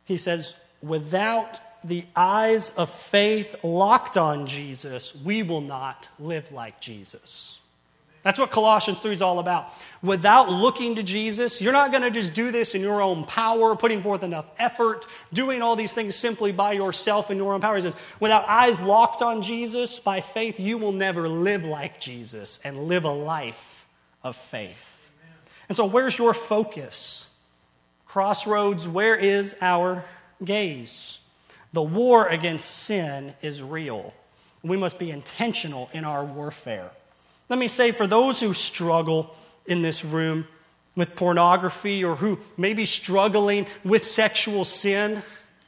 He 0.03 0.17
says, 0.17 0.55
without 0.81 1.59
the 1.83 2.03
eyes 2.15 2.71
of 2.71 2.89
faith 2.89 3.63
locked 3.63 4.17
on 4.17 4.47
Jesus, 4.47 5.15
we 5.23 5.43
will 5.43 5.61
not 5.61 6.09
live 6.17 6.51
like 6.51 6.81
Jesus. 6.81 7.59
That's 8.27 8.39
what 8.39 8.51
Colossians 8.51 8.99
3 8.99 9.13
is 9.13 9.21
all 9.21 9.39
about. 9.39 9.73
Without 10.03 10.49
looking 10.49 10.95
to 10.95 11.03
Jesus, 11.03 11.61
you're 11.61 11.71
not 11.71 11.91
going 11.91 12.03
to 12.03 12.11
just 12.11 12.33
do 12.33 12.51
this 12.51 12.75
in 12.75 12.81
your 12.81 13.01
own 13.01 13.23
power, 13.23 13.73
putting 13.73 14.03
forth 14.03 14.21
enough 14.21 14.47
effort, 14.59 15.05
doing 15.31 15.61
all 15.61 15.77
these 15.77 15.93
things 15.93 16.13
simply 16.13 16.51
by 16.51 16.73
yourself 16.73 17.31
in 17.31 17.37
your 17.37 17.53
own 17.53 17.61
power. 17.61 17.77
He 17.77 17.83
says, 17.83 17.95
without 18.19 18.43
eyes 18.49 18.81
locked 18.81 19.21
on 19.21 19.41
Jesus, 19.41 20.01
by 20.01 20.19
faith, 20.19 20.59
you 20.59 20.77
will 20.77 20.91
never 20.91 21.29
live 21.29 21.63
like 21.63 22.01
Jesus 22.01 22.59
and 22.65 22.89
live 22.89 23.05
a 23.05 23.09
life 23.09 23.87
of 24.23 24.35
faith. 24.35 25.07
And 25.69 25.77
so, 25.77 25.85
where's 25.85 26.17
your 26.17 26.33
focus? 26.33 27.29
Crossroads, 28.05 28.89
where 28.89 29.15
is 29.15 29.55
our 29.61 30.03
gaze? 30.43 31.19
The 31.71 31.81
war 31.81 32.27
against 32.27 32.69
sin 32.69 33.35
is 33.41 33.63
real. 33.63 34.13
We 34.63 34.75
must 34.75 34.99
be 34.99 35.11
intentional 35.11 35.89
in 35.93 36.03
our 36.03 36.25
warfare. 36.25 36.91
Let 37.49 37.59
me 37.59 37.67
say, 37.67 37.91
for 37.91 38.07
those 38.07 38.39
who 38.39 38.53
struggle 38.53 39.35
in 39.65 39.81
this 39.81 40.03
room 40.03 40.47
with 40.95 41.15
pornography 41.15 42.03
or 42.03 42.15
who 42.15 42.39
may 42.57 42.73
be 42.73 42.85
struggling 42.85 43.67
with 43.83 44.03
sexual 44.03 44.65
sin 44.65 45.23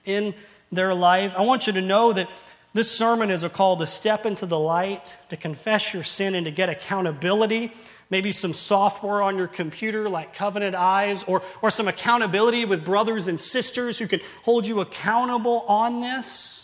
in 0.05 0.33
their 0.71 0.93
life, 0.93 1.33
I 1.37 1.41
want 1.41 1.67
you 1.67 1.73
to 1.73 1.81
know 1.81 2.13
that 2.13 2.29
this 2.73 2.91
sermon 2.91 3.31
is 3.31 3.43
a 3.43 3.49
call 3.49 3.77
to 3.77 3.87
step 3.87 4.25
into 4.25 4.45
the 4.45 4.59
light, 4.59 5.17
to 5.29 5.37
confess 5.37 5.93
your 5.93 6.03
sin, 6.03 6.35
and 6.35 6.45
to 6.45 6.51
get 6.51 6.69
accountability 6.69 7.73
maybe 8.09 8.31
some 8.31 8.53
software 8.53 9.21
on 9.21 9.37
your 9.37 9.47
computer 9.47 10.09
like 10.09 10.33
Covenant 10.33 10.75
Eyes, 10.75 11.23
or, 11.23 11.41
or 11.61 11.69
some 11.69 11.87
accountability 11.87 12.65
with 12.65 12.83
brothers 12.83 13.27
and 13.27 13.39
sisters 13.39 13.99
who 13.99 14.07
can 14.07 14.19
hold 14.43 14.65
you 14.65 14.81
accountable 14.81 15.65
on 15.67 16.01
this. 16.01 16.58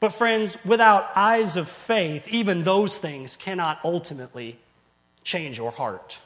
But, 0.00 0.10
friends, 0.10 0.56
without 0.64 1.10
eyes 1.16 1.56
of 1.56 1.68
faith, 1.68 2.26
even 2.28 2.62
those 2.62 2.98
things 2.98 3.36
cannot 3.36 3.80
ultimately 3.84 4.58
change 5.24 5.58
your 5.58 5.72
heart. 5.72 6.20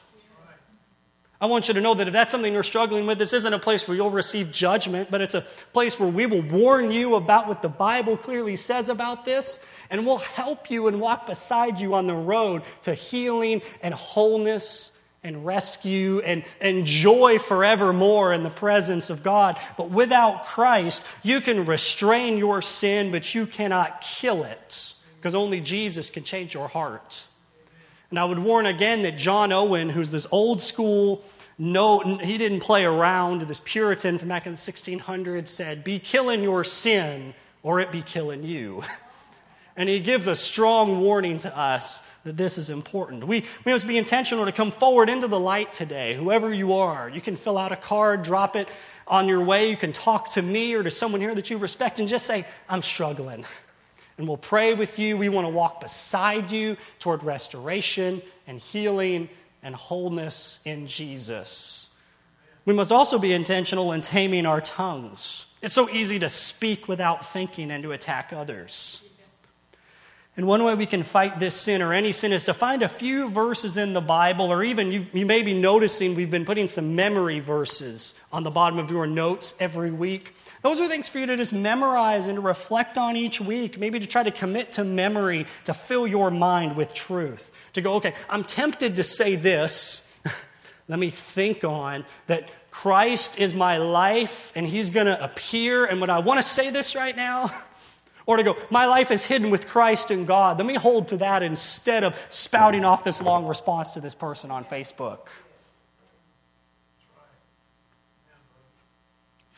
I 1.41 1.47
want 1.47 1.67
you 1.67 1.73
to 1.73 1.81
know 1.81 1.93
that 1.95 2.07
if 2.07 2.13
that's 2.13 2.31
something 2.31 2.53
you're 2.53 2.63
struggling 2.63 3.05
with, 3.05 3.19
this 3.19 3.33
isn't 3.33 3.51
a 3.53 3.59
place 3.59 3.85
where 3.85 3.97
you'll 3.97 4.11
receive 4.11 4.53
judgment, 4.53 5.11
but 5.11 5.19
it's 5.19 5.35
a 5.35 5.41
place 5.73 5.99
where 5.99 6.07
we 6.07 6.25
will 6.25 6.41
warn 6.41 6.89
you 6.89 7.15
about 7.15 7.49
what 7.49 7.61
the 7.61 7.67
Bible 7.67 8.15
clearly 8.15 8.55
says 8.55 8.87
about 8.87 9.25
this, 9.25 9.59
and 9.89 10.05
we'll 10.05 10.19
help 10.19 10.71
you 10.71 10.87
and 10.87 11.01
walk 11.01 11.25
beside 11.25 11.81
you 11.81 11.95
on 11.95 12.07
the 12.07 12.15
road 12.15 12.61
to 12.83 12.93
healing 12.93 13.61
and 13.81 13.93
wholeness 13.93 14.92
and 15.23 15.45
rescue 15.45 16.21
and, 16.25 16.43
and 16.59 16.85
joy 16.85 17.39
forevermore 17.39 18.33
in 18.33 18.43
the 18.43 18.49
presence 18.49 19.09
of 19.09 19.23
God. 19.23 19.57
But 19.77 19.89
without 19.89 20.45
Christ, 20.45 21.01
you 21.21 21.41
can 21.41 21.65
restrain 21.65 22.37
your 22.37 22.61
sin, 22.61 23.11
but 23.11 23.33
you 23.33 23.45
cannot 23.45 24.01
kill 24.01 24.43
it, 24.43 24.93
because 25.17 25.33
only 25.33 25.61
Jesus 25.61 26.09
can 26.09 26.23
change 26.23 26.53
your 26.53 26.67
heart. 26.67 27.25
And 28.09 28.19
I 28.19 28.25
would 28.25 28.39
warn 28.39 28.65
again 28.65 29.03
that 29.03 29.17
John 29.17 29.51
Owen, 29.51 29.89
who's 29.89 30.11
this 30.11 30.27
old 30.31 30.61
school 30.61 31.23
no, 31.57 32.17
he 32.17 32.37
didn't 32.37 32.61
play 32.61 32.83
around. 32.83 33.41
This 33.43 33.61
Puritan 33.63 34.17
from 34.17 34.29
back 34.29 34.45
in 34.45 34.53
the 34.53 34.57
1600s 34.57 35.47
said, 35.47 35.83
Be 35.83 35.99
killing 35.99 36.41
your 36.41 36.63
sin, 36.63 37.33
or 37.61 37.79
it 37.79 37.91
be 37.91 38.01
killing 38.01 38.43
you. 38.43 38.83
And 39.75 39.89
he 39.89 40.01
gives 40.01 40.27
a 40.27 40.35
strong 40.35 40.99
warning 41.01 41.39
to 41.39 41.57
us 41.57 41.99
that 42.23 42.37
this 42.37 42.57
is 42.57 42.69
important. 42.69 43.27
We, 43.27 43.45
we 43.65 43.71
must 43.71 43.87
be 43.87 43.97
intentional 43.97 44.45
to 44.45 44.51
come 44.51 44.71
forward 44.71 45.09
into 45.09 45.27
the 45.27 45.39
light 45.39 45.73
today, 45.73 46.15
whoever 46.15 46.53
you 46.53 46.73
are. 46.73 47.09
You 47.09 47.21
can 47.21 47.35
fill 47.35 47.57
out 47.57 47.71
a 47.71 47.75
card, 47.75 48.23
drop 48.23 48.55
it 48.55 48.69
on 49.07 49.27
your 49.27 49.43
way. 49.43 49.69
You 49.69 49.77
can 49.77 49.91
talk 49.91 50.31
to 50.33 50.41
me 50.41 50.73
or 50.73 50.83
to 50.83 50.91
someone 50.91 51.19
here 51.19 51.35
that 51.35 51.49
you 51.49 51.57
respect 51.57 51.99
and 51.99 52.07
just 52.07 52.25
say, 52.25 52.45
I'm 52.69 52.81
struggling. 52.81 53.45
And 54.17 54.27
we'll 54.27 54.37
pray 54.37 54.73
with 54.73 54.99
you. 54.99 55.17
We 55.17 55.29
want 55.29 55.45
to 55.45 55.49
walk 55.49 55.81
beside 55.81 56.51
you 56.51 56.77
toward 56.99 57.23
restoration 57.23 58.21
and 58.47 58.59
healing 58.59 59.27
and 59.61 59.75
wholeness 59.75 60.59
in 60.65 60.87
Jesus. 60.87 61.89
We 62.65 62.73
must 62.73 62.91
also 62.91 63.19
be 63.19 63.33
intentional 63.33 63.91
in 63.91 64.01
taming 64.01 64.45
our 64.45 64.61
tongues. 64.61 65.47
It's 65.61 65.75
so 65.75 65.89
easy 65.89 66.19
to 66.19 66.29
speak 66.29 66.87
without 66.87 67.33
thinking 67.33 67.71
and 67.71 67.83
to 67.83 67.91
attack 67.91 68.31
others. 68.31 69.09
And 70.35 70.47
one 70.47 70.63
way 70.63 70.73
we 70.73 70.87
can 70.87 71.03
fight 71.03 71.39
this 71.39 71.53
sin 71.53 71.81
or 71.81 71.93
any 71.93 72.11
sin 72.11 72.33
is 72.33 72.45
to 72.45 72.55
find 72.55 72.81
a 72.81 72.89
few 72.89 73.29
verses 73.29 73.77
in 73.77 73.93
the 73.93 74.01
Bible, 74.01 74.51
or 74.51 74.63
even 74.63 74.91
you, 74.91 75.05
you, 75.13 75.27
may 75.27 75.43
be 75.43 75.53
noticing 75.53 76.15
we've 76.15 76.31
been 76.31 76.45
putting 76.45 76.67
some 76.67 76.95
memory 76.95 77.39
verses 77.39 78.15
on 78.31 78.41
the 78.41 78.49
bottom 78.49 78.79
of 78.79 78.89
your 78.89 79.05
notes 79.05 79.53
every 79.59 79.91
week. 79.91 80.33
Those 80.63 80.79
are 80.79 80.87
things 80.87 81.07
for 81.07 81.19
you 81.19 81.27
to 81.27 81.37
just 81.37 81.53
memorize 81.53 82.25
and 82.25 82.37
to 82.37 82.41
reflect 82.41 82.97
on 82.97 83.15
each 83.15 83.39
week, 83.39 83.77
maybe 83.77 83.99
to 83.99 84.07
try 84.07 84.23
to 84.23 84.31
commit 84.31 84.71
to 84.73 84.83
memory 84.83 85.45
to 85.65 85.73
fill 85.73 86.07
your 86.07 86.31
mind 86.31 86.75
with 86.75 86.95
truth 86.95 87.51
to 87.73 87.81
go, 87.81 87.95
okay, 87.95 88.13
I'm 88.29 88.43
tempted 88.43 88.95
to 88.95 89.03
say 89.03 89.35
this. 89.35 90.09
Let 90.87 90.99
me 90.99 91.09
think 91.09 91.63
on 91.63 92.05
that 92.27 92.49
Christ 92.71 93.39
is 93.39 93.53
my 93.53 93.77
life 93.77 94.51
and 94.55 94.65
he's 94.65 94.89
going 94.89 95.07
to 95.07 95.21
appear. 95.23 95.85
And 95.85 95.99
when 95.99 96.09
I 96.09 96.19
want 96.19 96.39
to 96.39 96.47
say 96.47 96.69
this 96.69 96.95
right 96.95 97.15
now, 97.15 97.51
or 98.25 98.37
to 98.37 98.43
go, 98.43 98.57
my 98.69 98.85
life 98.85 99.11
is 99.11 99.25
hidden 99.25 99.49
with 99.49 99.67
Christ 99.67 100.11
in 100.11 100.25
God. 100.25 100.57
Let 100.57 100.65
me 100.65 100.75
hold 100.75 101.09
to 101.09 101.17
that 101.17 101.43
instead 101.43 102.03
of 102.03 102.15
spouting 102.29 102.85
off 102.85 103.03
this 103.03 103.21
long 103.21 103.45
response 103.45 103.91
to 103.91 104.01
this 104.01 104.15
person 104.15 104.51
on 104.51 104.65
Facebook. 104.65 105.19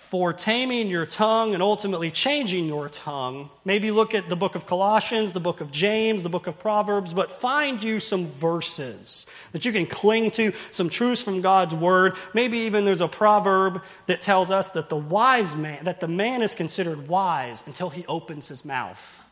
For 0.10 0.32
taming 0.34 0.88
your 0.88 1.06
tongue 1.08 1.56
and 1.56 1.64
ultimately 1.64 2.12
changing 2.12 2.66
your 2.68 2.90
tongue, 2.90 3.50
maybe 3.66 3.90
look 3.90 4.14
at 4.14 4.30
the 4.30 4.36
book 4.36 4.54
of 4.54 4.68
Colossians, 4.68 5.34
the 5.34 5.40
book 5.40 5.62
of 5.62 5.72
James, 5.72 6.22
the 6.22 6.30
book 6.30 6.46
of 6.46 6.60
Proverbs, 6.60 7.12
but 7.12 7.32
find 7.32 7.84
you 7.84 8.00
some 8.00 8.28
verses 8.28 9.26
that 9.52 9.66
you 9.66 9.72
can 9.72 9.88
cling 9.88 10.30
to, 10.32 10.54
some 10.70 10.90
truths 10.90 11.24
from 11.24 11.42
God's 11.42 11.74
word. 11.74 12.14
Maybe 12.36 12.60
even 12.60 12.86
there's 12.86 13.02
a 13.02 13.08
proverb 13.08 13.82
that 14.06 14.22
tells 14.22 14.52
us 14.52 14.70
that 14.70 14.90
the 14.90 14.96
wise 14.96 15.56
man, 15.56 15.86
that 15.86 16.00
the 16.02 16.08
man 16.08 16.44
is 16.44 16.54
considered 16.54 17.08
wise 17.08 17.64
until 17.66 17.90
he 17.90 18.06
opens 18.06 18.48
his 18.48 18.64
mouth. 18.64 19.24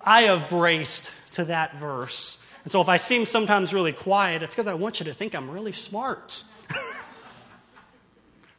I 0.00 0.22
have 0.22 0.48
braced 0.48 1.12
to 1.32 1.44
that 1.44 1.76
verse. 1.76 2.38
And 2.64 2.72
so 2.72 2.80
if 2.80 2.88
I 2.88 2.96
seem 2.96 3.26
sometimes 3.26 3.74
really 3.74 3.92
quiet, 3.92 4.42
it's 4.42 4.54
because 4.54 4.66
I 4.66 4.74
want 4.74 4.98
you 4.98 5.04
to 5.04 5.14
think 5.14 5.34
I'm 5.34 5.50
really 5.50 5.72
smart. 5.72 6.42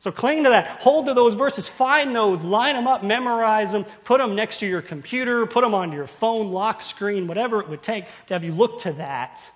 So 0.08 0.12
cling 0.13 0.46
to 0.46 0.52
that. 0.52 0.67
Hold 0.84 1.08
to 1.08 1.13
those 1.13 1.34
verses. 1.34 1.67
Find 1.67 2.15
those. 2.15 2.41
Line 2.41 2.78
them 2.78 2.88
up. 2.88 3.04
Memorize 3.04 3.74
them. 3.74 3.84
Put 4.06 4.20
them 4.20 4.36
next 4.36 4.60
to 4.60 4.65
your 4.65 4.82
computer. 4.82 5.46
Put 5.46 5.65
them 5.65 5.74
on 5.74 5.91
your 5.91 6.08
phone, 6.08 6.54
lock 6.54 6.82
screen, 6.82 7.28
whatever 7.28 7.60
it 7.60 7.68
would 7.68 7.84
take 7.84 8.05
to 8.28 8.34
have 8.34 8.45
you 8.45 8.53
look 8.53 8.80
to 8.80 8.93
that 8.93 9.51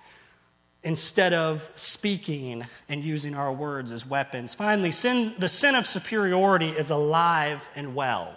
instead 0.82 1.32
of 1.32 1.66
speaking 1.74 2.66
and 2.86 3.02
using 3.02 3.34
our 3.34 3.50
words 3.50 3.90
as 3.90 4.04
weapons. 4.04 4.52
Finally, 4.52 4.92
sin, 4.92 5.32
the 5.38 5.48
sin 5.48 5.74
of 5.74 5.86
superiority 5.86 6.68
is 6.68 6.90
alive 6.90 7.66
and 7.74 7.94
well. 7.94 8.36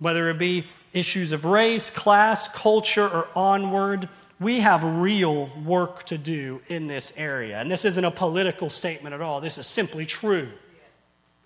Whether 0.00 0.30
it 0.30 0.38
be 0.38 0.66
issues 0.92 1.30
of 1.30 1.44
race, 1.44 1.90
class, 1.90 2.48
culture, 2.48 3.08
or 3.08 3.28
onward, 3.36 4.08
we 4.40 4.58
have 4.58 4.82
real 4.82 5.48
work 5.64 6.06
to 6.06 6.18
do 6.18 6.60
in 6.66 6.88
this 6.88 7.12
area. 7.16 7.60
And 7.60 7.70
this 7.70 7.84
isn't 7.84 8.04
a 8.04 8.10
political 8.10 8.68
statement 8.68 9.14
at 9.14 9.20
all, 9.20 9.40
this 9.40 9.58
is 9.58 9.66
simply 9.68 10.06
true. 10.06 10.48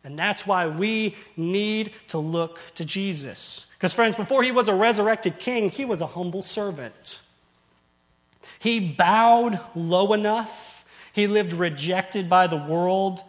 And 0.06 0.16
that's 0.16 0.46
why 0.46 0.68
we 0.68 1.16
need 1.36 1.90
to 2.08 2.18
look 2.18 2.60
to 2.76 2.84
Jesus. 2.84 3.66
Because, 3.72 3.92
friends, 3.92 4.14
before 4.14 4.44
he 4.44 4.52
was 4.52 4.68
a 4.68 4.74
resurrected 4.74 5.40
king, 5.40 5.68
he 5.68 5.84
was 5.84 6.00
a 6.00 6.06
humble 6.06 6.42
servant. 6.42 7.20
He 8.60 8.78
bowed 8.78 9.58
low 9.74 10.12
enough 10.12 10.84
He 11.12 11.26
lived 11.26 11.52
rejected 11.52 12.30
by 12.30 12.46
the 12.46 12.56
world. 12.56 13.20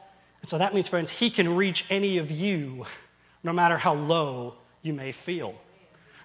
And 0.41 0.49
so 0.49 0.59
that 0.59 0.75
means, 0.75 0.87
friends, 0.87 1.09
He 1.09 1.31
can 1.31 1.55
reach 1.55 1.83
any 1.89 2.19
of 2.19 2.29
you, 2.29 2.85
no 3.43 3.53
matter 3.53 3.77
how 3.77 3.95
low 3.95 4.53
you 4.83 4.93
may 4.93 5.11
feel. 5.13 5.55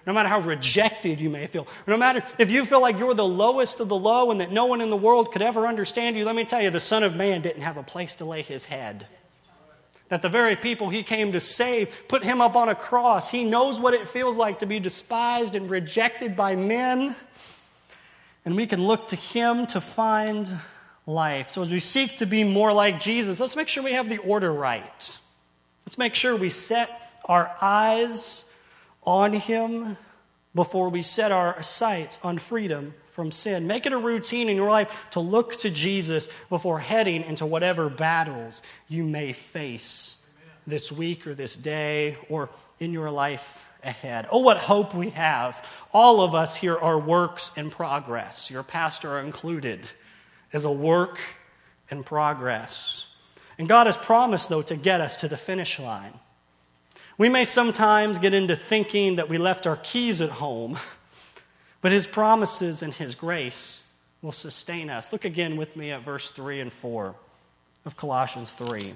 No 0.05 0.13
matter 0.13 0.29
how 0.29 0.41
rejected 0.41 1.19
you 1.19 1.31
may 1.31 1.47
feel, 1.47 1.65
no 1.87 1.97
matter 1.97 2.21
if 2.37 2.51
you 2.51 2.65
feel 2.65 2.81
like 2.81 2.99
you're 2.99 3.15
the 3.15 3.25
lowest 3.25 3.79
of 3.79 3.89
the 3.89 3.97
low 3.97 4.29
and 4.29 4.41
that 4.41 4.51
no 4.51 4.65
one 4.65 4.81
in 4.81 4.91
the 4.91 4.97
world 4.97 5.31
could 5.31 5.41
ever 5.41 5.65
understand 5.65 6.15
you, 6.15 6.25
let 6.25 6.35
me 6.35 6.43
tell 6.43 6.61
you, 6.61 6.69
the 6.69 6.79
Son 6.79 7.01
of 7.01 7.15
Man 7.15 7.41
didn't 7.41 7.63
have 7.63 7.77
a 7.77 7.83
place 7.83 8.13
to 8.15 8.25
lay 8.25 8.43
his 8.43 8.65
head 8.65 9.07
that 10.13 10.21
the 10.21 10.29
very 10.29 10.55
people 10.55 10.89
he 10.89 11.01
came 11.01 11.31
to 11.31 11.39
save 11.39 11.89
put 12.07 12.23
him 12.23 12.39
up 12.39 12.55
on 12.55 12.69
a 12.69 12.75
cross. 12.75 13.31
He 13.31 13.43
knows 13.43 13.79
what 13.79 13.95
it 13.95 14.07
feels 14.07 14.37
like 14.37 14.59
to 14.59 14.67
be 14.67 14.79
despised 14.79 15.55
and 15.55 15.67
rejected 15.67 16.35
by 16.35 16.55
men. 16.55 17.15
And 18.45 18.55
we 18.55 18.67
can 18.67 18.85
look 18.85 19.07
to 19.07 19.15
him 19.15 19.65
to 19.67 19.81
find 19.81 20.55
life. 21.07 21.49
So, 21.49 21.63
as 21.63 21.71
we 21.71 21.79
seek 21.79 22.17
to 22.17 22.27
be 22.27 22.43
more 22.43 22.71
like 22.71 22.99
Jesus, 22.99 23.39
let's 23.39 23.55
make 23.55 23.67
sure 23.67 23.81
we 23.81 23.93
have 23.93 24.07
the 24.07 24.19
order 24.19 24.53
right. 24.53 25.17
Let's 25.83 25.97
make 25.97 26.13
sure 26.13 26.35
we 26.35 26.51
set 26.51 26.91
our 27.25 27.51
eyes 27.59 28.45
on 29.01 29.33
him 29.33 29.97
before 30.53 30.89
we 30.89 31.01
set 31.01 31.31
our 31.31 31.63
sights 31.63 32.19
on 32.21 32.37
freedom 32.37 32.93
from 33.13 33.31
sin. 33.31 33.67
Make 33.67 33.85
it 33.85 33.93
a 33.93 33.97
routine 33.97 34.49
in 34.49 34.55
your 34.55 34.71
life 34.71 34.91
to 35.11 35.19
look 35.19 35.57
to 35.57 35.69
Jesus 35.69 36.27
before 36.49 36.79
heading 36.79 37.23
into 37.23 37.45
whatever 37.45 37.87
battles 37.87 38.63
you 38.87 39.03
may 39.03 39.33
face 39.33 40.17
this 40.65 40.91
week 40.91 41.27
or 41.27 41.35
this 41.35 41.55
day 41.55 42.17
or 42.27 42.49
in 42.79 42.91
your 42.91 43.11
life 43.11 43.67
ahead. 43.83 44.25
Oh, 44.31 44.39
what 44.39 44.57
hope 44.57 44.95
we 44.95 45.11
have. 45.11 45.63
All 45.93 46.21
of 46.21 46.33
us 46.33 46.55
here 46.55 46.75
are 46.75 46.97
works 46.97 47.51
in 47.55 47.69
progress. 47.69 48.49
Your 48.49 48.63
pastor 48.63 49.19
included 49.19 49.81
is 50.51 50.65
a 50.65 50.71
work 50.71 51.19
in 51.91 52.03
progress. 52.03 53.05
And 53.59 53.69
God 53.69 53.85
has 53.85 53.95
promised, 53.95 54.49
though, 54.49 54.63
to 54.63 54.75
get 54.75 55.01
us 55.01 55.17
to 55.17 55.27
the 55.27 55.37
finish 55.37 55.79
line. 55.79 56.19
We 57.19 57.29
may 57.29 57.45
sometimes 57.45 58.17
get 58.17 58.33
into 58.33 58.55
thinking 58.55 59.17
that 59.17 59.29
we 59.29 59.37
left 59.37 59.67
our 59.67 59.77
keys 59.77 60.19
at 60.19 60.31
home, 60.31 60.79
but 61.83 61.91
His 61.91 62.07
promises 62.07 62.81
and 62.81 62.93
His 62.93 63.13
grace 63.13 63.81
will 64.23 64.31
sustain 64.31 64.89
us. 64.89 65.11
Look 65.11 65.25
again 65.25 65.57
with 65.57 65.75
me 65.75 65.91
at 65.91 66.03
verse 66.03 66.31
3 66.31 66.61
and 66.61 66.73
4 66.73 67.13
of 67.85 67.97
Colossians 67.97 68.53
3. 68.53 68.93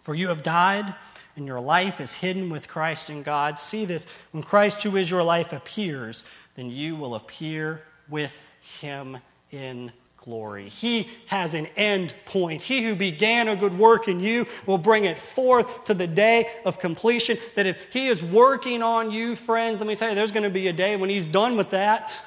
For 0.00 0.14
you 0.14 0.28
have 0.28 0.42
died, 0.42 0.94
and 1.36 1.46
your 1.46 1.60
life 1.60 2.00
is 2.00 2.14
hidden 2.14 2.48
with 2.48 2.66
Christ 2.66 3.10
in 3.10 3.22
God. 3.22 3.60
See 3.60 3.84
this 3.84 4.06
when 4.32 4.42
Christ, 4.42 4.82
who 4.82 4.96
is 4.96 5.10
your 5.10 5.22
life, 5.22 5.52
appears, 5.52 6.24
then 6.56 6.70
you 6.70 6.96
will 6.96 7.14
appear 7.14 7.82
with 8.08 8.34
Him 8.80 9.18
in 9.50 9.92
glory. 10.24 10.68
He 10.68 11.08
has 11.26 11.54
an 11.54 11.66
end 11.76 12.14
point. 12.26 12.62
He 12.62 12.82
who 12.82 12.94
began 12.94 13.48
a 13.48 13.56
good 13.56 13.76
work 13.76 14.06
in 14.06 14.20
you 14.20 14.46
will 14.66 14.78
bring 14.78 15.04
it 15.04 15.18
forth 15.18 15.84
to 15.84 15.94
the 15.94 16.06
day 16.06 16.48
of 16.64 16.78
completion. 16.78 17.38
That 17.56 17.66
if 17.66 17.76
He 17.90 18.08
is 18.08 18.22
working 18.22 18.82
on 18.82 19.10
you, 19.10 19.34
friends, 19.34 19.78
let 19.78 19.86
me 19.86 19.96
tell 19.96 20.08
you, 20.08 20.14
there's 20.14 20.32
going 20.32 20.44
to 20.44 20.50
be 20.50 20.68
a 20.68 20.72
day 20.72 20.96
when 20.96 21.10
He's 21.10 21.24
done 21.24 21.56
with 21.56 21.70
that. 21.70 22.20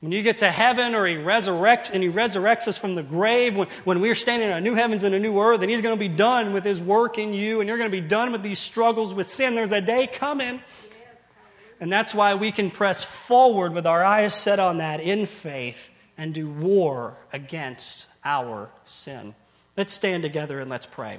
When 0.00 0.12
you 0.12 0.22
get 0.22 0.38
to 0.38 0.50
heaven 0.50 0.94
or 0.94 1.06
He 1.06 1.14
resurrects 1.14 1.90
and 1.92 2.02
He 2.02 2.08
resurrects 2.08 2.66
us 2.66 2.76
from 2.76 2.96
the 2.96 3.02
grave, 3.02 3.56
when, 3.56 3.68
when 3.84 4.00
we're 4.00 4.14
standing 4.16 4.48
in 4.48 4.56
a 4.56 4.60
new 4.60 4.74
heavens 4.74 5.04
and 5.04 5.14
a 5.14 5.18
new 5.20 5.40
earth, 5.40 5.62
and 5.62 5.70
He's 5.70 5.82
going 5.82 5.94
to 5.94 6.00
be 6.00 6.08
done 6.08 6.52
with 6.52 6.64
His 6.64 6.82
work 6.82 7.18
in 7.18 7.34
you, 7.34 7.60
and 7.60 7.68
you're 7.68 7.78
going 7.78 7.90
to 7.90 8.00
be 8.00 8.06
done 8.06 8.32
with 8.32 8.42
these 8.42 8.58
struggles 8.58 9.14
with 9.14 9.30
sin, 9.30 9.54
there's 9.54 9.72
a 9.72 9.80
day 9.80 10.08
coming. 10.08 10.60
And 11.80 11.92
that's 11.92 12.12
why 12.12 12.34
we 12.34 12.50
can 12.50 12.72
press 12.72 13.04
forward 13.04 13.72
with 13.72 13.86
our 13.86 14.04
eyes 14.04 14.34
set 14.34 14.58
on 14.58 14.78
that 14.78 14.98
in 14.98 15.26
faith 15.26 15.90
and 16.18 16.34
do 16.34 16.48
war 16.48 17.16
against 17.32 18.08
our 18.24 18.68
sin. 18.84 19.34
Let's 19.76 19.92
stand 19.92 20.24
together 20.24 20.58
and 20.58 20.68
let's 20.68 20.84
pray. 20.84 21.18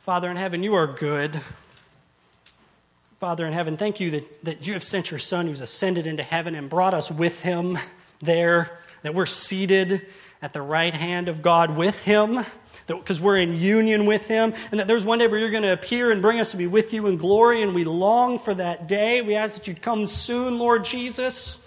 Father 0.00 0.30
in 0.30 0.38
heaven, 0.38 0.62
you 0.62 0.74
are 0.74 0.86
good. 0.86 1.40
Father 3.20 3.46
in 3.46 3.52
heaven, 3.52 3.76
thank 3.76 4.00
you 4.00 4.10
that, 4.12 4.44
that 4.44 4.66
you 4.66 4.72
have 4.72 4.82
sent 4.82 5.10
your 5.10 5.20
Son 5.20 5.46
who's 5.46 5.60
ascended 5.60 6.06
into 6.06 6.22
heaven 6.22 6.54
and 6.54 6.68
brought 6.68 6.94
us 6.94 7.10
with 7.10 7.40
him 7.40 7.78
there, 8.20 8.78
that 9.02 9.14
we're 9.14 9.26
seated 9.26 10.06
at 10.40 10.52
the 10.52 10.62
right 10.62 10.94
hand 10.94 11.28
of 11.28 11.42
God 11.42 11.76
with 11.76 11.98
him, 12.00 12.44
because 12.86 13.20
we're 13.20 13.38
in 13.38 13.54
union 13.54 14.04
with 14.04 14.28
him, 14.28 14.52
and 14.70 14.80
that 14.80 14.86
there's 14.86 15.04
one 15.04 15.18
day 15.18 15.26
where 15.26 15.38
you're 15.38 15.50
going 15.50 15.62
to 15.62 15.72
appear 15.72 16.10
and 16.10 16.20
bring 16.20 16.38
us 16.38 16.50
to 16.50 16.58
be 16.58 16.66
with 16.66 16.92
you 16.92 17.06
in 17.06 17.16
glory, 17.16 17.62
and 17.62 17.74
we 17.74 17.84
long 17.84 18.38
for 18.38 18.52
that 18.54 18.86
day. 18.86 19.22
We 19.22 19.36
ask 19.36 19.54
that 19.54 19.66
you'd 19.66 19.80
come 19.80 20.06
soon, 20.06 20.58
Lord 20.58 20.84
Jesus 20.84 21.63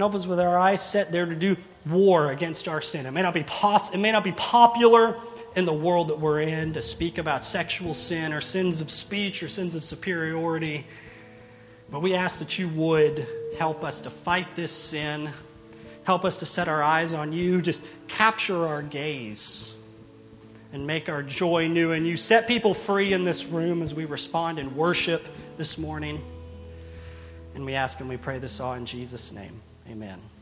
help 0.00 0.14
us 0.14 0.26
with 0.26 0.40
our 0.40 0.58
eyes 0.58 0.82
set 0.82 1.12
there 1.12 1.26
to 1.26 1.34
do 1.34 1.56
war 1.86 2.30
against 2.30 2.68
our 2.68 2.80
sin. 2.80 3.06
It 3.06 3.10
may 3.12 3.22
not 3.22 3.34
be, 3.34 3.42
pos- 3.42 3.90
it 3.90 3.98
may 3.98 4.12
not 4.12 4.24
be 4.24 4.32
popular 4.32 5.16
in 5.56 5.64
the 5.64 5.72
world 5.72 6.08
that 6.08 6.20
we're 6.20 6.40
in 6.40 6.74
to 6.74 6.82
speak 6.82 7.18
about 7.18 7.44
sexual 7.44 7.94
sin 7.94 8.32
or 8.32 8.40
sins 8.40 8.80
of 8.80 8.90
speech 8.90 9.42
or 9.42 9.48
sins 9.48 9.74
of 9.74 9.82
superiority, 9.82 10.86
but 11.90 12.00
we 12.00 12.14
ask 12.14 12.38
that 12.38 12.58
you 12.58 12.68
would 12.68 13.26
help 13.58 13.82
us 13.82 14.00
to 14.00 14.10
fight 14.10 14.46
this 14.56 14.72
sin. 14.72 15.30
Help 16.04 16.24
us 16.24 16.38
to 16.38 16.46
set 16.46 16.68
our 16.68 16.82
eyes 16.82 17.12
on 17.12 17.32
you. 17.32 17.60
Just 17.60 17.82
capture 18.06 18.66
our 18.66 18.82
gaze 18.82 19.74
and 20.72 20.86
make 20.86 21.08
our 21.08 21.22
joy 21.22 21.66
new 21.66 21.92
And 21.92 22.06
you. 22.06 22.16
Set 22.16 22.46
people 22.46 22.74
free 22.74 23.12
in 23.12 23.24
this 23.24 23.46
room 23.46 23.82
as 23.82 23.94
we 23.94 24.04
respond 24.04 24.58
in 24.58 24.76
worship 24.76 25.24
this 25.56 25.78
morning. 25.78 26.22
And 27.54 27.64
we 27.64 27.74
ask 27.74 28.00
and 28.00 28.08
we 28.08 28.16
pray 28.16 28.38
this 28.38 28.60
all 28.60 28.74
in 28.74 28.86
Jesus' 28.86 29.32
name. 29.32 29.60
Amen. 29.90 30.37